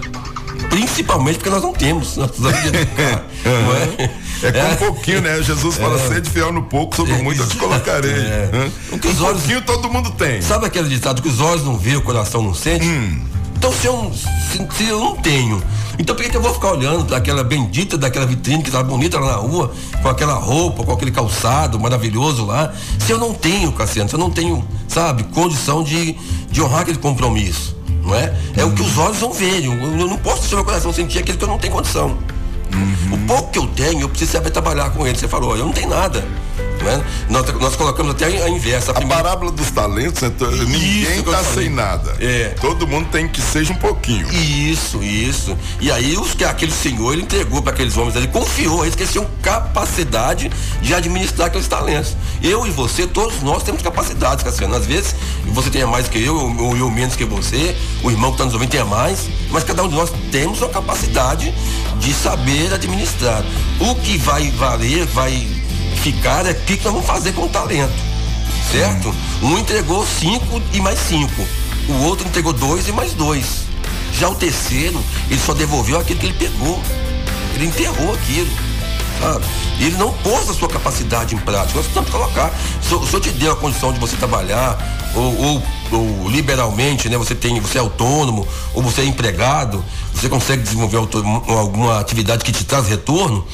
principalmente 0.70 1.38
porque 1.38 1.50
nós 1.50 1.62
não 1.62 1.74
temos. 1.74 2.18
Nós 2.18 2.32
educar, 2.32 2.54
não 3.46 3.76
é? 3.76 4.26
É 4.44 4.52
com 4.52 4.58
é. 4.58 4.72
um 4.72 4.76
pouquinho, 4.76 5.22
né? 5.22 5.42
Jesus 5.42 5.78
fala, 5.78 5.96
é. 5.96 6.08
sede 6.08 6.30
fiel 6.30 6.52
no 6.52 6.64
pouco, 6.64 6.96
sobre 6.96 7.14
muito 7.14 7.42
eu 7.42 7.48
te 7.48 7.58
colocarei. 7.58 8.12
É. 8.12 8.50
Os 8.92 9.22
um 9.22 9.26
olhos, 9.26 9.42
pouquinho 9.42 9.62
todo 9.62 9.90
mundo 9.90 10.12
tem. 10.12 10.42
Sabe 10.42 10.66
aquele 10.66 10.90
ditado 10.90 11.22
que 11.22 11.28
os 11.28 11.40
olhos 11.40 11.64
não 11.64 11.78
vê, 11.78 11.96
o 11.96 12.02
coração 12.02 12.42
não 12.42 12.54
sente? 12.54 12.86
Hum. 12.86 13.35
Então 13.66 13.74
se 13.80 13.88
eu, 13.88 14.12
se, 14.14 14.78
se 14.78 14.88
eu 14.88 15.00
não 15.00 15.16
tenho, 15.16 15.60
então 15.98 16.16
por 16.16 16.24
que, 16.24 16.30
que 16.30 16.38
eu 16.38 16.42
vou 16.42 16.54
ficar 16.54 16.74
olhando 16.74 17.04
para 17.04 17.18
aquela 17.18 17.44
bendita 17.44 17.98
daquela 17.98 18.24
vitrine 18.24 18.62
que 18.62 18.70
tá 18.70 18.84
bonita 18.84 19.20
lá 19.20 19.32
na 19.32 19.38
rua, 19.38 19.74
com 20.04 20.08
aquela 20.08 20.36
roupa, 20.36 20.84
com 20.84 20.92
aquele 20.92 21.10
calçado 21.10 21.80
maravilhoso 21.80 22.46
lá, 22.46 22.72
se 23.00 23.12
eu 23.12 23.18
não 23.18 23.34
tenho, 23.34 23.72
Cassiano, 23.72 24.08
se 24.08 24.14
eu 24.14 24.20
não 24.20 24.30
tenho, 24.30 24.64
sabe, 24.88 25.24
condição 25.24 25.84
de, 25.84 26.16
de 26.52 26.62
honrar 26.62 26.82
aquele 26.82 27.00
compromisso, 27.00 27.76
não 28.04 28.14
é? 28.14 28.38
É 28.56 28.64
o 28.64 28.72
que 28.72 28.84
os 28.84 29.00
olhos 29.00 29.18
vão 29.18 29.34
ver, 29.34 29.66
eu, 29.66 29.74
eu 29.74 30.08
não 30.08 30.18
posso 30.18 30.42
deixar 30.42 30.58
meu 30.58 30.66
coração 30.66 30.94
sentir 30.94 31.18
aquilo 31.18 31.40
que 31.40 31.44
eu 31.44 31.50
não 31.50 31.58
tenho 31.58 31.74
condição. 31.74 32.16
Uhum. 32.72 33.16
O 33.16 33.18
pouco 33.26 33.50
que 33.50 33.58
eu 33.58 33.66
tenho, 33.66 34.02
eu 34.02 34.10
preciso 34.10 34.34
saber 34.34 34.52
trabalhar 34.52 34.92
com 34.92 35.08
ele. 35.08 35.18
Você 35.18 35.28
falou, 35.28 35.58
eu 35.58 35.66
não 35.66 35.72
tenho 35.72 35.90
nada. 35.90 36.24
Né? 36.86 37.04
Nós, 37.30 37.51
nós 37.60 37.75
colocamos 37.75 38.12
até 38.12 38.25
a 38.25 38.48
inversa. 38.48 38.92
A, 38.92 38.94
a 38.94 38.96
primeira... 38.96 39.24
parábola 39.24 39.51
dos 39.51 39.72
talentos, 39.72 40.22
então, 40.22 40.51
ninguém 40.51 41.20
está 41.20 41.44
sem 41.44 41.68
nada. 41.68 42.15
É. 42.20 42.50
Todo 42.62 42.86
mundo 42.86 43.10
tem 43.10 43.27
que 43.27 43.42
seja 43.42 43.74
um 43.74 43.75
pouquinho. 43.75 44.32
Isso, 44.32 45.01
isso. 45.04 45.58
E 45.82 45.92
aí 45.92 46.15
os 46.15 46.36
que 46.36 46.44
aquele 46.44 46.72
senhor 46.72 47.13
ele 47.13 47.24
entregou 47.24 47.62
para 47.63 47.74
aqueles 47.74 47.98
homens, 47.98 48.15
ele 48.15 48.27
confiou, 48.27 48.84
eles 48.86 48.96
que 48.96 49.06
tinham 49.08 49.25
capacidade 49.42 50.51
de 50.80 50.94
administrar 50.94 51.48
aqueles 51.48 51.68
talentos. 51.68 52.15
Eu 52.44 52.68
e 52.68 52.70
você, 52.70 53.08
todos 53.08 53.42
nós 53.42 53.63
temos 53.63 53.82
capacidades, 53.82 54.44
Cassiano. 54.44 54.75
Às 54.75 54.86
vezes 54.86 55.15
você 55.48 55.72
tenha 55.72 55.88
mais 55.88 56.08
que 56.08 56.24
eu, 56.24 56.36
ou 56.36 56.77
eu 56.77 56.92
menos 56.92 57.15
que 57.15 57.25
você, 57.25 57.75
o 58.04 58.12
irmão 58.12 58.30
que 58.30 58.36
está 58.36 58.46
nos 58.46 58.54
ouvindo 58.54 58.70
tenha 58.70 58.86
mais, 58.86 59.27
mas 59.50 59.63
cada 59.63 59.84
um 59.84 59.88
de 59.88 59.96
nós 59.96 60.12
temos 60.32 60.62
uma 60.62 60.70
capacidade 60.70 61.51
de 62.00 62.13
saber 62.13 62.72
administrar. 62.72 63.44
O 63.80 63.96
que 63.96 64.18
vai 64.20 64.51
valer, 64.51 65.06
vai 65.08 65.65
ficar 65.96 66.46
é 66.46 66.52
o 66.52 66.56
que 66.56 66.75
nós 66.84 66.94
vamos 66.94 67.06
fazer 67.06 67.34
com 67.34 67.44
o 67.44 67.50
talento. 67.50 67.94
Certo? 68.72 69.14
Um 69.42 69.58
entregou 69.58 70.06
cinco 70.06 70.62
e 70.74 70.80
mais 70.82 71.00
cinco. 71.00 71.46
O 71.88 72.04
outro 72.04 72.28
entregou 72.28 72.54
dois 72.54 72.88
e 72.88 72.92
mais 72.92 73.14
dois. 73.14 73.66
Já 74.14 74.30
o 74.30 74.36
terceiro, 74.36 75.02
ele 75.30 75.40
só 75.40 75.54
devolveu 75.54 76.00
aquilo 76.00 76.20
que 76.20 76.25
ele 76.25 76.38
pegou. 76.38 76.82
Ele 77.56 77.66
enterrou 77.66 78.14
aquilo. 78.14 78.50
Sabe? 79.20 79.46
Ele 79.80 79.98
não 79.98 80.12
pôs 80.12 80.50
a 80.50 80.54
sua 80.54 80.68
capacidade 80.68 81.36
em 81.36 81.38
prática. 81.38 81.75
Nós 81.75 81.86
precisamos 81.86 82.10
colocar. 82.10 82.52
Se, 82.82 82.90
se 83.08 83.14
eu 83.14 83.20
te 83.20 83.30
der 83.32 83.52
a 83.52 83.56
condição 83.56 83.92
de 83.92 84.00
você 84.00 84.16
trabalhar, 84.16 84.78
ou, 85.14 85.38
ou, 85.38 85.64
ou, 85.92 86.30
liberalmente, 86.30 87.10
né? 87.10 87.18
Você 87.18 87.36
tem, 87.36 87.60
você 87.60 87.78
é 87.78 87.82
autônomo, 87.82 88.48
ou 88.74 88.82
você 88.82 89.02
é 89.02 89.06
empregado, 89.06 89.84
você 90.14 90.30
consegue 90.30 90.64
desenvolver 90.64 90.98
alguma 90.98 92.00
atividade 92.00 92.44
que 92.44 92.52
te 92.52 92.64
traz 92.64 92.88
retorno, 92.88 93.46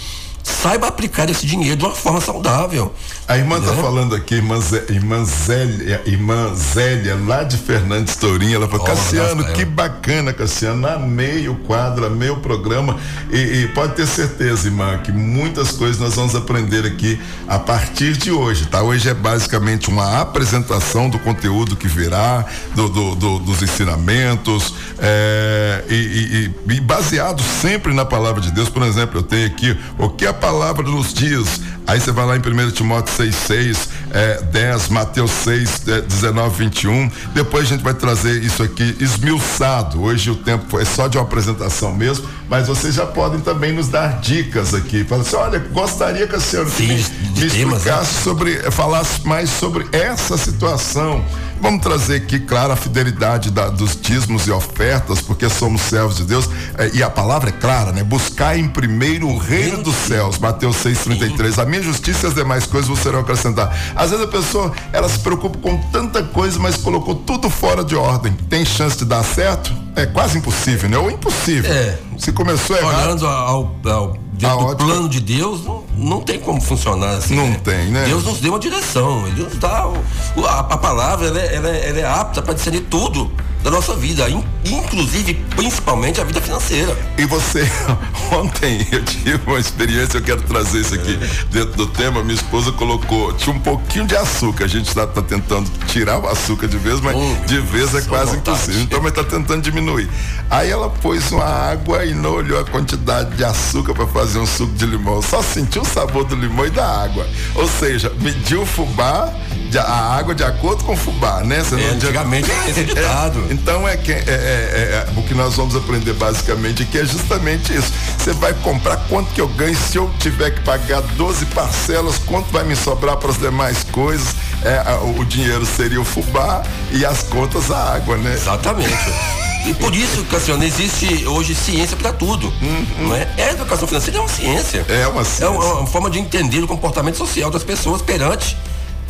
saiba 0.43 0.87
aplicar 0.87 1.29
esse 1.29 1.45
dinheiro 1.45 1.77
de 1.77 1.85
uma 1.85 1.93
forma 1.93 2.21
saudável. 2.21 2.93
A 3.27 3.37
irmã 3.37 3.57
está 3.57 3.71
né? 3.71 3.81
falando 3.81 4.15
aqui, 4.15 4.35
irmã, 4.35 4.59
Zé, 4.59 4.85
irmã, 4.89 5.23
Zélia, 5.23 6.01
irmã 6.05 6.53
Zélia, 6.53 7.15
lá 7.15 7.43
de 7.43 7.57
Fernandes 7.57 8.15
Tourinho, 8.15 8.55
ela 8.55 8.67
falou, 8.67 8.85
oh, 8.85 8.89
Cassiano, 8.89 9.43
que 9.53 9.65
bacana, 9.65 10.33
Cassiano, 10.33 10.87
amei 10.87 11.47
o 11.47 11.55
quadro, 11.55 12.05
amei 12.05 12.29
o 12.29 12.37
programa 12.37 12.97
e, 13.31 13.37
e, 13.37 13.67
pode 13.69 13.95
ter 13.95 14.07
certeza, 14.07 14.67
irmã, 14.67 14.97
que 14.97 15.11
muitas 15.11 15.71
coisas 15.71 15.99
nós 15.99 16.15
vamos 16.15 16.35
aprender 16.35 16.85
aqui 16.85 17.19
a 17.47 17.57
partir 17.57 18.17
de 18.17 18.31
hoje, 18.31 18.65
tá? 18.65 18.81
Hoje 18.81 19.09
é 19.09 19.13
basicamente 19.13 19.89
uma 19.89 20.19
apresentação 20.19 21.09
do 21.09 21.17
conteúdo 21.19 21.75
que 21.75 21.87
virá, 21.87 22.45
do, 22.75 22.89
do, 22.89 23.15
do 23.15 23.39
dos 23.39 23.61
ensinamentos 23.61 24.73
é, 24.99 25.83
e, 25.89 26.51
e, 26.67 26.73
e 26.73 26.81
baseado 26.81 27.41
sempre 27.41 27.93
na 27.93 28.05
palavra 28.05 28.41
de 28.41 28.51
Deus, 28.51 28.69
por 28.69 28.83
exemplo, 28.83 29.19
eu 29.19 29.23
tenho 29.23 29.47
aqui 29.47 29.77
o 29.97 30.09
que 30.09 30.25
a 30.31 30.33
palavra 30.33 30.83
nos 30.83 31.13
diz 31.13 31.61
Aí 31.87 31.99
você 31.99 32.11
vai 32.11 32.25
lá 32.25 32.37
em 32.37 32.39
1 32.39 32.71
Timóteo 32.71 33.13
6, 33.13 33.35
6, 33.35 33.89
é, 34.11 34.41
10, 34.43 34.89
Mateus 34.89 35.31
6, 35.31 35.87
é, 35.87 36.01
19, 36.01 36.63
21. 36.65 37.11
Depois 37.33 37.65
a 37.65 37.67
gente 37.67 37.83
vai 37.83 37.93
trazer 37.93 38.41
isso 38.41 38.63
aqui 38.63 38.95
esmiuçado. 38.99 40.01
Hoje 40.01 40.29
o 40.29 40.35
tempo 40.35 40.79
é 40.79 40.85
só 40.85 41.07
de 41.07 41.17
uma 41.17 41.23
apresentação 41.23 41.93
mesmo, 41.93 42.25
mas 42.49 42.67
vocês 42.67 42.95
já 42.95 43.05
podem 43.05 43.41
também 43.41 43.73
nos 43.73 43.89
dar 43.89 44.21
dicas 44.21 44.73
aqui. 44.73 45.03
Fala 45.03 45.21
assim, 45.21 45.35
olha, 45.35 45.59
gostaria 45.59 46.27
que 46.27 46.35
a 46.35 46.39
senhora 46.39 46.69
Sim, 46.69 46.87
me, 46.87 47.39
me 47.39 47.45
explicasse 47.47 48.15
né? 48.15 48.21
sobre, 48.23 48.71
falasse 48.71 49.27
mais 49.27 49.49
sobre 49.49 49.85
essa 49.91 50.37
situação. 50.37 51.25
Vamos 51.61 51.81
trazer 51.81 52.15
aqui, 52.15 52.39
claro, 52.39 52.73
a 52.73 52.75
fidelidade 52.75 53.51
da, 53.51 53.69
dos 53.69 53.95
dízimos 53.95 54.47
e 54.47 54.51
ofertas, 54.51 55.21
porque 55.21 55.47
somos 55.47 55.81
servos 55.81 56.17
de 56.17 56.23
Deus. 56.23 56.49
É, 56.75 56.89
e 56.93 57.03
a 57.03 57.09
palavra 57.09 57.49
é 57.49 57.51
clara, 57.51 57.91
né? 57.91 58.03
Buscar 58.03 58.57
em 58.57 58.67
primeiro 58.67 59.27
o 59.27 59.37
reino 59.37 59.83
dos 59.83 59.95
céus. 59.95 60.39
Mateus 60.39 60.77
6,33. 60.77 61.61
A 61.61 61.65
minha 61.65 61.83
justiça 61.83 62.25
e 62.25 62.29
as 62.29 62.33
demais 62.33 62.65
coisas 62.65 62.89
vos 62.89 62.99
serão 62.99 63.19
acrescentar. 63.19 63.71
Às 63.95 64.09
vezes 64.09 64.25
a 64.25 64.27
pessoa, 64.27 64.71
ela 64.91 65.07
se 65.07 65.19
preocupa 65.19 65.59
com 65.59 65.77
tanta 65.91 66.23
coisa, 66.23 66.57
mas 66.57 66.77
colocou 66.77 67.13
tudo 67.13 67.47
fora 67.47 67.83
de 67.83 67.95
ordem. 67.95 68.33
Tem 68.49 68.65
chance 68.65 68.97
de 68.97 69.05
dar 69.05 69.23
certo? 69.23 69.71
É 69.95 70.07
quase 70.07 70.39
impossível, 70.39 70.89
né? 70.89 70.97
Ou 70.97 71.11
impossível. 71.11 71.71
É. 71.71 71.99
Se 72.17 72.31
começou 72.31 72.75
errado. 72.75 73.05
Olhando 73.05 73.27
ao, 73.27 73.75
ao 73.85 74.17
do 74.31 74.47
ótica... 74.47 74.85
plano 74.85 75.09
de 75.09 75.19
Deus, 75.19 75.63
não, 75.63 75.80
não 75.95 76.21
tem 76.21 76.39
como 76.39 76.61
funcionar 76.61 77.17
assim. 77.17 77.35
Não 77.35 77.47
né? 77.47 77.59
tem, 77.63 77.91
né? 77.91 78.05
Deus 78.05 78.23
nos 78.23 78.39
deu 78.39 78.53
uma 78.53 78.59
direção, 78.59 79.27
Ele 79.27 79.43
nos 79.43 79.57
dá. 79.57 79.87
O, 79.87 80.45
a, 80.45 80.59
a, 80.59 80.77
palavra 80.77 81.27
ela, 81.27 81.39
é, 81.39 81.55
ela, 81.55 81.69
é, 81.69 81.89
ela 81.89 81.99
é 81.99 82.05
apta 82.05 82.41
para 82.41 82.53
discernir 82.53 82.81
tudo 82.81 83.31
da 83.63 83.69
nossa 83.69 83.95
vida, 83.95 84.23
inclusive, 84.65 85.33
principalmente 85.55 86.21
a 86.21 86.23
vida 86.23 86.41
financeira. 86.41 86.97
E 87.17 87.25
você, 87.25 87.69
ontem 88.31 88.87
eu 88.91 89.03
tive 89.03 89.39
uma 89.47 89.59
experiência, 89.59 90.17
eu 90.17 90.21
quero 90.21 90.41
trazer 90.41 90.81
isso 90.81 90.95
aqui 90.95 91.13
é. 91.21 91.45
dentro 91.51 91.73
do 91.73 91.87
tema. 91.87 92.23
Minha 92.23 92.35
esposa 92.35 92.71
colocou, 92.71 93.33
tinha 93.33 93.55
um 93.55 93.59
pouquinho 93.59 94.05
de 94.05 94.15
açúcar. 94.15 94.65
A 94.65 94.67
gente 94.67 94.87
está 94.87 95.07
tá 95.07 95.21
tentando 95.21 95.69
tirar 95.87 96.19
o 96.19 96.27
açúcar 96.27 96.67
de 96.67 96.77
vez, 96.77 96.99
mas 97.01 97.15
oh, 97.15 97.45
de 97.45 97.59
vez 97.59 97.93
é 97.95 98.01
quase 98.01 98.37
impossível. 98.37 98.81
Então, 98.81 99.01
mas 99.01 99.11
está 99.11 99.23
tentando 99.23 99.61
diminuir. 99.61 100.09
Aí 100.49 100.69
ela 100.69 100.89
pôs 100.89 101.31
uma 101.31 101.45
água 101.45 102.05
e 102.05 102.13
não 102.13 102.33
olhou 102.33 102.59
a 102.59 102.65
quantidade 102.65 103.35
de 103.35 103.43
açúcar 103.43 103.93
para 103.93 104.07
fazer 104.07 104.39
um 104.39 104.45
suco 104.45 104.73
de 104.73 104.85
limão. 104.85 105.21
Só 105.21 105.41
sentiu 105.41 105.81
o 105.81 105.85
sabor 105.85 106.25
do 106.25 106.35
limão 106.35 106.65
e 106.65 106.69
da 106.69 106.85
água. 106.85 107.27
Ou 107.55 107.67
seja, 107.67 108.11
mediu 108.19 108.61
o 108.61 108.65
fubá, 108.65 109.33
a 109.79 110.17
água 110.17 110.35
de 110.35 110.43
acordo 110.43 110.83
com 110.83 110.93
o 110.93 110.97
fubá, 110.97 111.41
né? 111.41 111.63
Você 111.63 111.75
é, 111.75 111.89
antigamente 111.89 112.51
era 112.51 112.67
esse 112.69 112.83
ditado. 112.83 113.45
Então 113.49 113.87
é, 113.87 113.95
que, 113.95 114.11
é, 114.11 114.21
é, 114.51 115.07
é, 115.15 115.19
o 115.19 115.23
que 115.23 115.33
nós 115.33 115.55
vamos 115.55 115.75
aprender 115.75 116.13
basicamente 116.13 116.83
aqui 116.83 116.97
é 116.97 117.05
justamente 117.05 117.73
isso. 117.73 117.91
Você 118.17 118.33
vai 118.33 118.53
comprar 118.53 118.97
quanto 119.09 119.31
que 119.33 119.41
eu 119.41 119.47
ganho 119.47 119.75
se 119.75 119.97
eu 119.97 120.11
tiver 120.19 120.51
que 120.51 120.61
pagar 120.61 121.01
12 121.01 121.45
parcelas, 121.47 122.17
quanto 122.19 122.51
vai 122.51 122.63
me 122.63 122.75
sobrar 122.75 123.17
para 123.17 123.31
as 123.31 123.37
demais 123.37 123.83
coisas? 123.83 124.35
É, 124.63 124.81
o 125.19 125.25
dinheiro 125.25 125.65
seria 125.65 125.99
o 125.99 126.05
fubá 126.05 126.63
e 126.91 127.05
as 127.05 127.23
contas 127.23 127.71
a 127.71 127.95
água, 127.95 128.17
né? 128.17 128.33
Exatamente. 128.33 128.91
E 129.63 129.75
por 129.75 129.93
isso, 129.93 130.23
Cassiano, 130.25 130.63
existe 130.63 131.23
hoje 131.27 131.53
ciência 131.53 131.95
para 131.95 132.11
tudo. 132.11 132.47
Uhum. 132.47 132.85
Não 132.97 133.15
é? 133.15 133.27
é? 133.37 133.49
A 133.49 133.51
educação 133.51 133.87
financeira 133.87 134.17
é 134.17 134.21
uma 134.21 134.27
ciência. 134.27 134.85
É 134.89 135.07
uma 135.07 135.23
ciência. 135.23 135.45
É 135.45 135.49
uma, 135.49 135.73
uma, 135.75 135.85
forma 135.87 136.09
de 136.09 136.17
entender 136.17 136.63
o 136.63 136.67
comportamento 136.67 137.15
social 137.15 137.51
das 137.51 137.63
pessoas 137.63 138.01
perante 138.01 138.57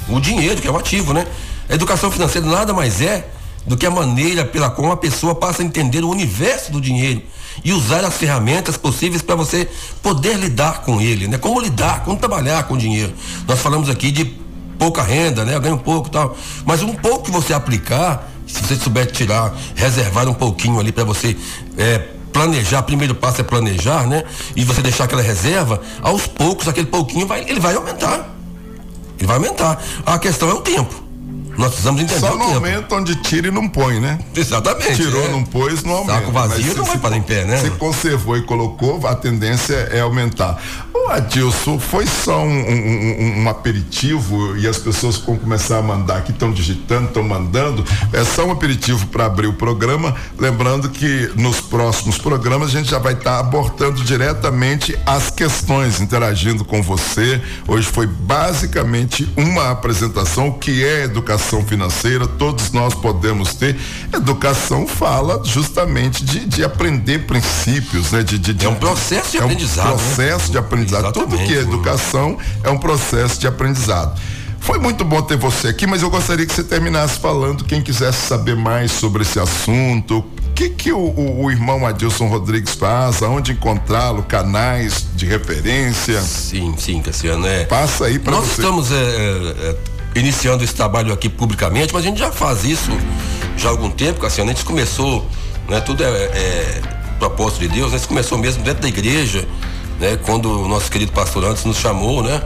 o 0.10 0.20
dinheiro, 0.20 0.62
que 0.62 0.68
é 0.68 0.72
o 0.72 0.78
ativo, 0.78 1.14
né? 1.14 1.26
A 1.70 1.74
educação 1.74 2.12
financeira 2.12 2.46
nada 2.46 2.74
mais 2.74 3.00
é 3.00 3.26
do 3.66 3.78
que 3.78 3.86
a 3.86 3.92
maneira 3.92 4.44
pela 4.46 4.70
qual 4.70 4.92
a 4.92 4.98
pessoa 4.98 5.36
passa 5.36 5.62
a 5.62 5.66
entender 5.66 6.04
o 6.04 6.10
universo 6.10 6.72
do 6.72 6.82
dinheiro 6.82 7.22
e 7.64 7.74
usar 7.74 8.04
as 8.04 8.16
ferramentas 8.16 8.78
possíveis 8.78 9.22
para 9.22 9.36
você 9.36 9.70
poder 10.02 10.36
lidar 10.38 10.82
com 10.82 11.00
ele, 11.00 11.28
né? 11.28 11.38
Como 11.38 11.60
lidar, 11.60 12.04
como 12.04 12.18
trabalhar 12.18 12.64
com 12.64 12.74
o 12.74 12.78
dinheiro. 12.78 13.14
Nós 13.48 13.60
falamos 13.60 13.90
aqui 13.90 14.12
de 14.12 14.26
pouca 14.80 15.04
renda, 15.04 15.46
né? 15.46 15.56
Eu 15.56 15.62
ganho 15.62 15.78
pouco 15.78 16.08
e 16.08 16.12
tal. 16.12 16.36
Mas 16.66 16.82
um 16.82 16.94
pouco 16.94 17.26
que 17.26 17.32
você 17.32 17.54
aplicar 17.54 18.32
se 18.52 18.62
você 18.62 18.76
souber 18.76 19.10
tirar, 19.10 19.56
reservar 19.76 20.28
um 20.28 20.34
pouquinho 20.34 20.80
ali 20.80 20.92
para 20.92 21.04
você 21.04 21.38
é, 21.78 22.00
planejar, 22.34 22.82
primeiro 22.84 23.16
passo 23.16 23.42
é 23.42 23.44
planejar, 23.44 24.08
né? 24.08 24.24
E 24.56 24.64
você 24.64 24.82
deixar 24.82 25.06
aquela 25.06 25.22
reserva, 25.22 25.82
aos 26.02 26.28
poucos 26.28 26.68
aquele 26.68 26.88
pouquinho 26.88 27.26
vai, 27.26 27.42
ele 27.48 27.60
vai 27.60 27.76
aumentar. 27.76 28.30
Ele 29.18 29.28
vai 29.28 29.38
aumentar. 29.38 29.82
A 30.06 30.20
questão 30.20 30.50
é 30.50 30.54
o 30.54 30.62
tempo. 30.62 31.11
Nós 31.58 31.70
precisamos 31.70 32.02
entender 32.02 32.20
Só 32.20 32.36
no 32.36 32.44
aumenta 32.44 32.96
onde 32.96 33.16
tira 33.16 33.48
e 33.48 33.52
não 33.52 33.68
põe, 33.68 34.00
né? 34.00 34.20
Exatamente. 34.36 34.96
Tirou, 34.96 35.26
é. 35.26 35.30
não 35.30 35.44
pôs, 35.44 35.84
não 35.84 35.94
aumenta. 35.94 36.20
Saco 36.20 36.32
vazio 36.32 36.76
não 36.76 36.86
vai 36.86 36.98
parar 36.98 37.18
em 37.18 37.22
pé, 37.22 37.46
né? 37.46 37.58
Se 37.58 37.70
conservou 37.72 38.38
e 38.38 38.44
colocou, 38.44 39.06
a 39.06 39.16
tendência 39.16 39.76
é 39.92 40.00
aumentar. 40.00 40.62
O 40.94 41.10
Adilson, 41.10 41.80
foi 41.80 42.06
só 42.06 42.44
um, 42.44 42.50
um, 42.50 43.44
um, 43.44 43.50
aperitivo 43.50 44.58
e 44.58 44.68
as 44.68 44.78
pessoas 44.78 45.18
vão 45.18 45.38
começar 45.38 45.78
a 45.78 45.82
mandar, 45.82 46.22
que 46.24 46.32
estão 46.32 46.52
digitando, 46.52 47.08
estão 47.08 47.24
mandando, 47.24 47.84
é 48.12 48.24
só 48.26 48.46
um 48.46 48.52
aperitivo 48.52 49.08
para 49.08 49.26
abrir 49.26 49.48
o 49.48 49.54
programa. 49.54 50.14
Lembrando 50.38 50.90
que 50.90 51.32
nos 51.36 51.62
próximos 51.62 52.18
programas 52.18 52.70
a 52.70 52.72
gente 52.72 52.90
já 52.90 53.00
vai 53.00 53.14
estar 53.14 53.36
tá 53.36 53.40
abordando 53.40 54.04
diretamente 54.04 54.98
as 55.06 55.30
questões, 55.30 56.02
interagindo 56.02 56.66
com 56.66 56.82
você. 56.82 57.42
Hoje 57.68 57.88
foi 57.88 58.06
basicamente 58.06 59.32
uma 59.38 59.72
apresentação, 59.72 60.50
o 60.50 60.54
que 60.60 60.84
é 60.84 61.04
educação 61.04 61.66
financeira, 61.66 62.28
todos 62.28 62.72
nós 62.72 62.94
podemos 62.94 63.54
ter. 63.54 63.78
Educação 64.14 64.86
fala 64.86 65.42
justamente 65.46 66.26
de, 66.26 66.46
de 66.46 66.64
aprender 66.66 67.20
princípios, 67.20 68.12
né? 68.12 68.24
De, 68.24 68.38
de, 68.38 68.54
de 68.54 68.66
é 68.66 68.70
um 68.70 68.76
processo 68.76 69.32
de 69.32 69.38
é 69.38 69.42
aprendizado. 69.42 69.88
Um 69.88 69.98
processo 69.98 70.46
né? 70.48 70.52
de 70.52 70.58
aprendizado. 70.58 70.81
Exatamente. 70.84 71.14
Tudo 71.14 71.38
que 71.38 71.54
é 71.56 71.62
educação 71.62 72.38
é 72.64 72.70
um 72.70 72.78
processo 72.78 73.40
de 73.40 73.48
aprendizado. 73.48 74.20
Foi 74.60 74.78
muito 74.78 75.04
bom 75.04 75.22
ter 75.24 75.38
você 75.38 75.70
aqui, 75.70 75.88
mas 75.88 76.04
eu 76.04 76.10
gostaria 76.10 76.46
que 76.46 76.54
você 76.54 76.64
terminasse 76.64 77.20
falando, 77.20 77.66
quem 77.66 77.82
quisesse 77.82 78.28
saber 78.28 78.56
mais 78.56 78.92
sobre 78.92 79.24
esse 79.24 79.40
assunto, 79.40 80.20
o 80.20 80.54
que 80.54 80.70
que 80.70 80.92
o, 80.92 81.00
o, 81.00 81.46
o 81.46 81.52
irmão 81.52 81.86
Adilson 81.86 82.28
Rodrigues 82.28 82.76
faz, 82.76 83.24
aonde 83.24 83.54
encontrá-lo, 83.54 84.22
canais 84.22 85.08
de 85.16 85.26
referência. 85.26 86.22
Sim, 86.22 86.76
sim, 86.78 87.02
Cassiano, 87.02 87.48
é. 87.48 87.66
Passa 87.66 88.06
aí 88.06 88.20
para 88.20 88.36
você. 88.36 88.42
Nós 88.42 88.52
estamos 88.52 88.92
é, 88.92 88.96
é, 88.96 89.78
é 90.16 90.20
iniciando 90.20 90.64
esse 90.64 90.76
trabalho 90.76 91.12
aqui 91.12 91.28
publicamente, 91.28 91.92
mas 91.92 92.04
a 92.04 92.08
gente 92.08 92.20
já 92.20 92.32
faz 92.32 92.64
isso 92.64 92.92
já 93.58 93.70
há 93.70 93.72
algum 93.72 93.90
tempo, 93.90 94.20
Cassiano. 94.20 94.52
A 94.52 94.54
gente 94.54 94.66
começou, 94.66 95.28
né? 95.68 95.82
Tudo 95.82 96.04
é, 96.04 96.08
é 96.08 96.82
propósito 97.18 97.62
de 97.62 97.68
Deus, 97.70 97.92
né? 97.92 97.98
Isso 97.98 98.08
começou 98.08 98.38
mesmo 98.38 98.64
dentro 98.64 98.82
da 98.82 98.88
igreja, 98.88 99.48
né? 100.02 100.18
Quando 100.26 100.64
o 100.64 100.68
nosso 100.68 100.92
querido 100.92 101.12
pastor 101.12 101.46
antes 101.46 101.64
nos 101.64 101.78
chamou, 101.78 102.24
né? 102.24 102.42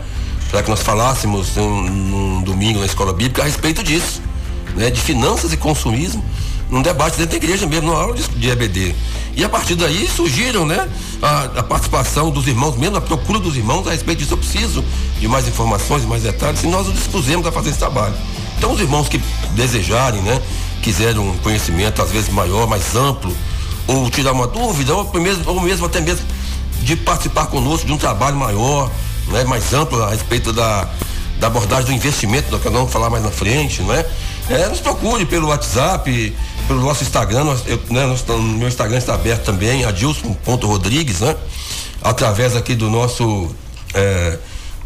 Para 0.52 0.62
que 0.62 0.70
nós 0.70 0.84
falássemos 0.84 1.56
num, 1.56 1.82
num 1.82 2.42
domingo 2.44 2.80
na 2.80 2.86
escola 2.86 3.14
bíblica 3.14 3.42
a 3.42 3.46
respeito 3.46 3.82
disso, 3.82 4.22
né? 4.76 4.92
De 4.92 5.00
finanças 5.02 5.54
e 5.54 5.58
consumismo 5.58 6.24
num 6.70 6.82
debate 6.82 7.18
dentro 7.18 7.32
da 7.32 7.38
igreja 7.38 7.66
mesmo, 7.66 7.88
numa 7.88 8.02
aula 8.02 8.16
de, 8.16 8.28
de 8.28 8.50
EBD. 8.50 8.96
E 9.36 9.44
a 9.44 9.50
partir 9.50 9.76
daí 9.76 10.08
surgiram, 10.08 10.66
né, 10.66 10.88
a, 11.22 11.44
a, 11.60 11.64
participação 11.64 12.32
dos 12.32 12.48
irmãos, 12.48 12.76
mesmo 12.76 12.98
a 12.98 13.02
procura 13.02 13.40
dos 13.40 13.56
irmãos 13.56 13.88
a 13.88 13.92
respeito 13.92 14.20
disso. 14.20 14.34
Eu 14.34 14.38
preciso 14.38 14.84
de 15.20 15.28
mais 15.28 15.48
informações, 15.48 16.04
mais 16.06 16.24
detalhes, 16.24 16.64
e 16.64 16.68
nós 16.68 16.88
nos 16.88 16.96
dispusemos 16.96 17.46
a 17.46 17.52
fazer 17.52 17.70
esse 17.70 17.80
trabalho. 17.80 18.16
Então, 18.58 18.72
os 18.72 18.80
irmãos 18.80 19.08
que 19.08 19.22
desejarem, 19.52 20.22
né, 20.22 20.42
quiserem 20.82 21.20
um 21.20 21.38
conhecimento 21.38 22.02
às 22.02 22.10
vezes 22.10 22.30
maior, 22.30 22.68
mais 22.68 22.96
amplo, 22.96 23.36
ou 23.88 24.10
tirar 24.10 24.32
uma 24.32 24.48
dúvida, 24.48 24.96
ou 24.96 25.14
mesmo, 25.14 25.44
ou 25.46 25.62
mesmo 25.62 25.86
até 25.86 26.02
mesmo 26.02 26.26
de 26.82 26.96
participar 26.96 27.48
conosco 27.48 27.86
de 27.86 27.94
um 27.94 27.98
trabalho 27.98 28.36
maior, 28.36 28.92
né, 29.28 29.44
mais 29.44 29.74
amplo 29.74 30.02
a 30.04 30.10
respeito 30.10 30.54
da, 30.54 30.88
da 31.40 31.48
abordagem 31.48 31.86
do 31.86 31.94
investimento, 31.94 32.48
que 32.60 32.66
nós 32.66 32.74
vamos 32.74 32.92
falar 32.92 33.10
mais 33.10 33.24
na 33.24 33.32
frente, 33.32 33.82
não 33.82 33.94
é? 33.94 34.06
É, 34.50 34.68
nos 34.68 34.80
procure 34.80 35.26
pelo 35.26 35.48
WhatsApp, 35.48 36.36
pelo 36.68 36.82
nosso 36.82 37.04
Instagram, 37.04 37.44
nós, 37.44 37.64
eu, 37.66 37.80
né, 37.90 38.06
nós, 38.06 38.24
meu 38.28 38.68
Instagram 38.68 38.98
está 38.98 39.16
aberto 39.16 39.44
também, 39.44 39.84
adilson.rodrigues, 39.86 41.22
né? 41.22 41.36
Através 42.02 42.56
aqui 42.56 42.76
do 42.76 42.90
nosso 42.90 43.50
é, 43.94 44.38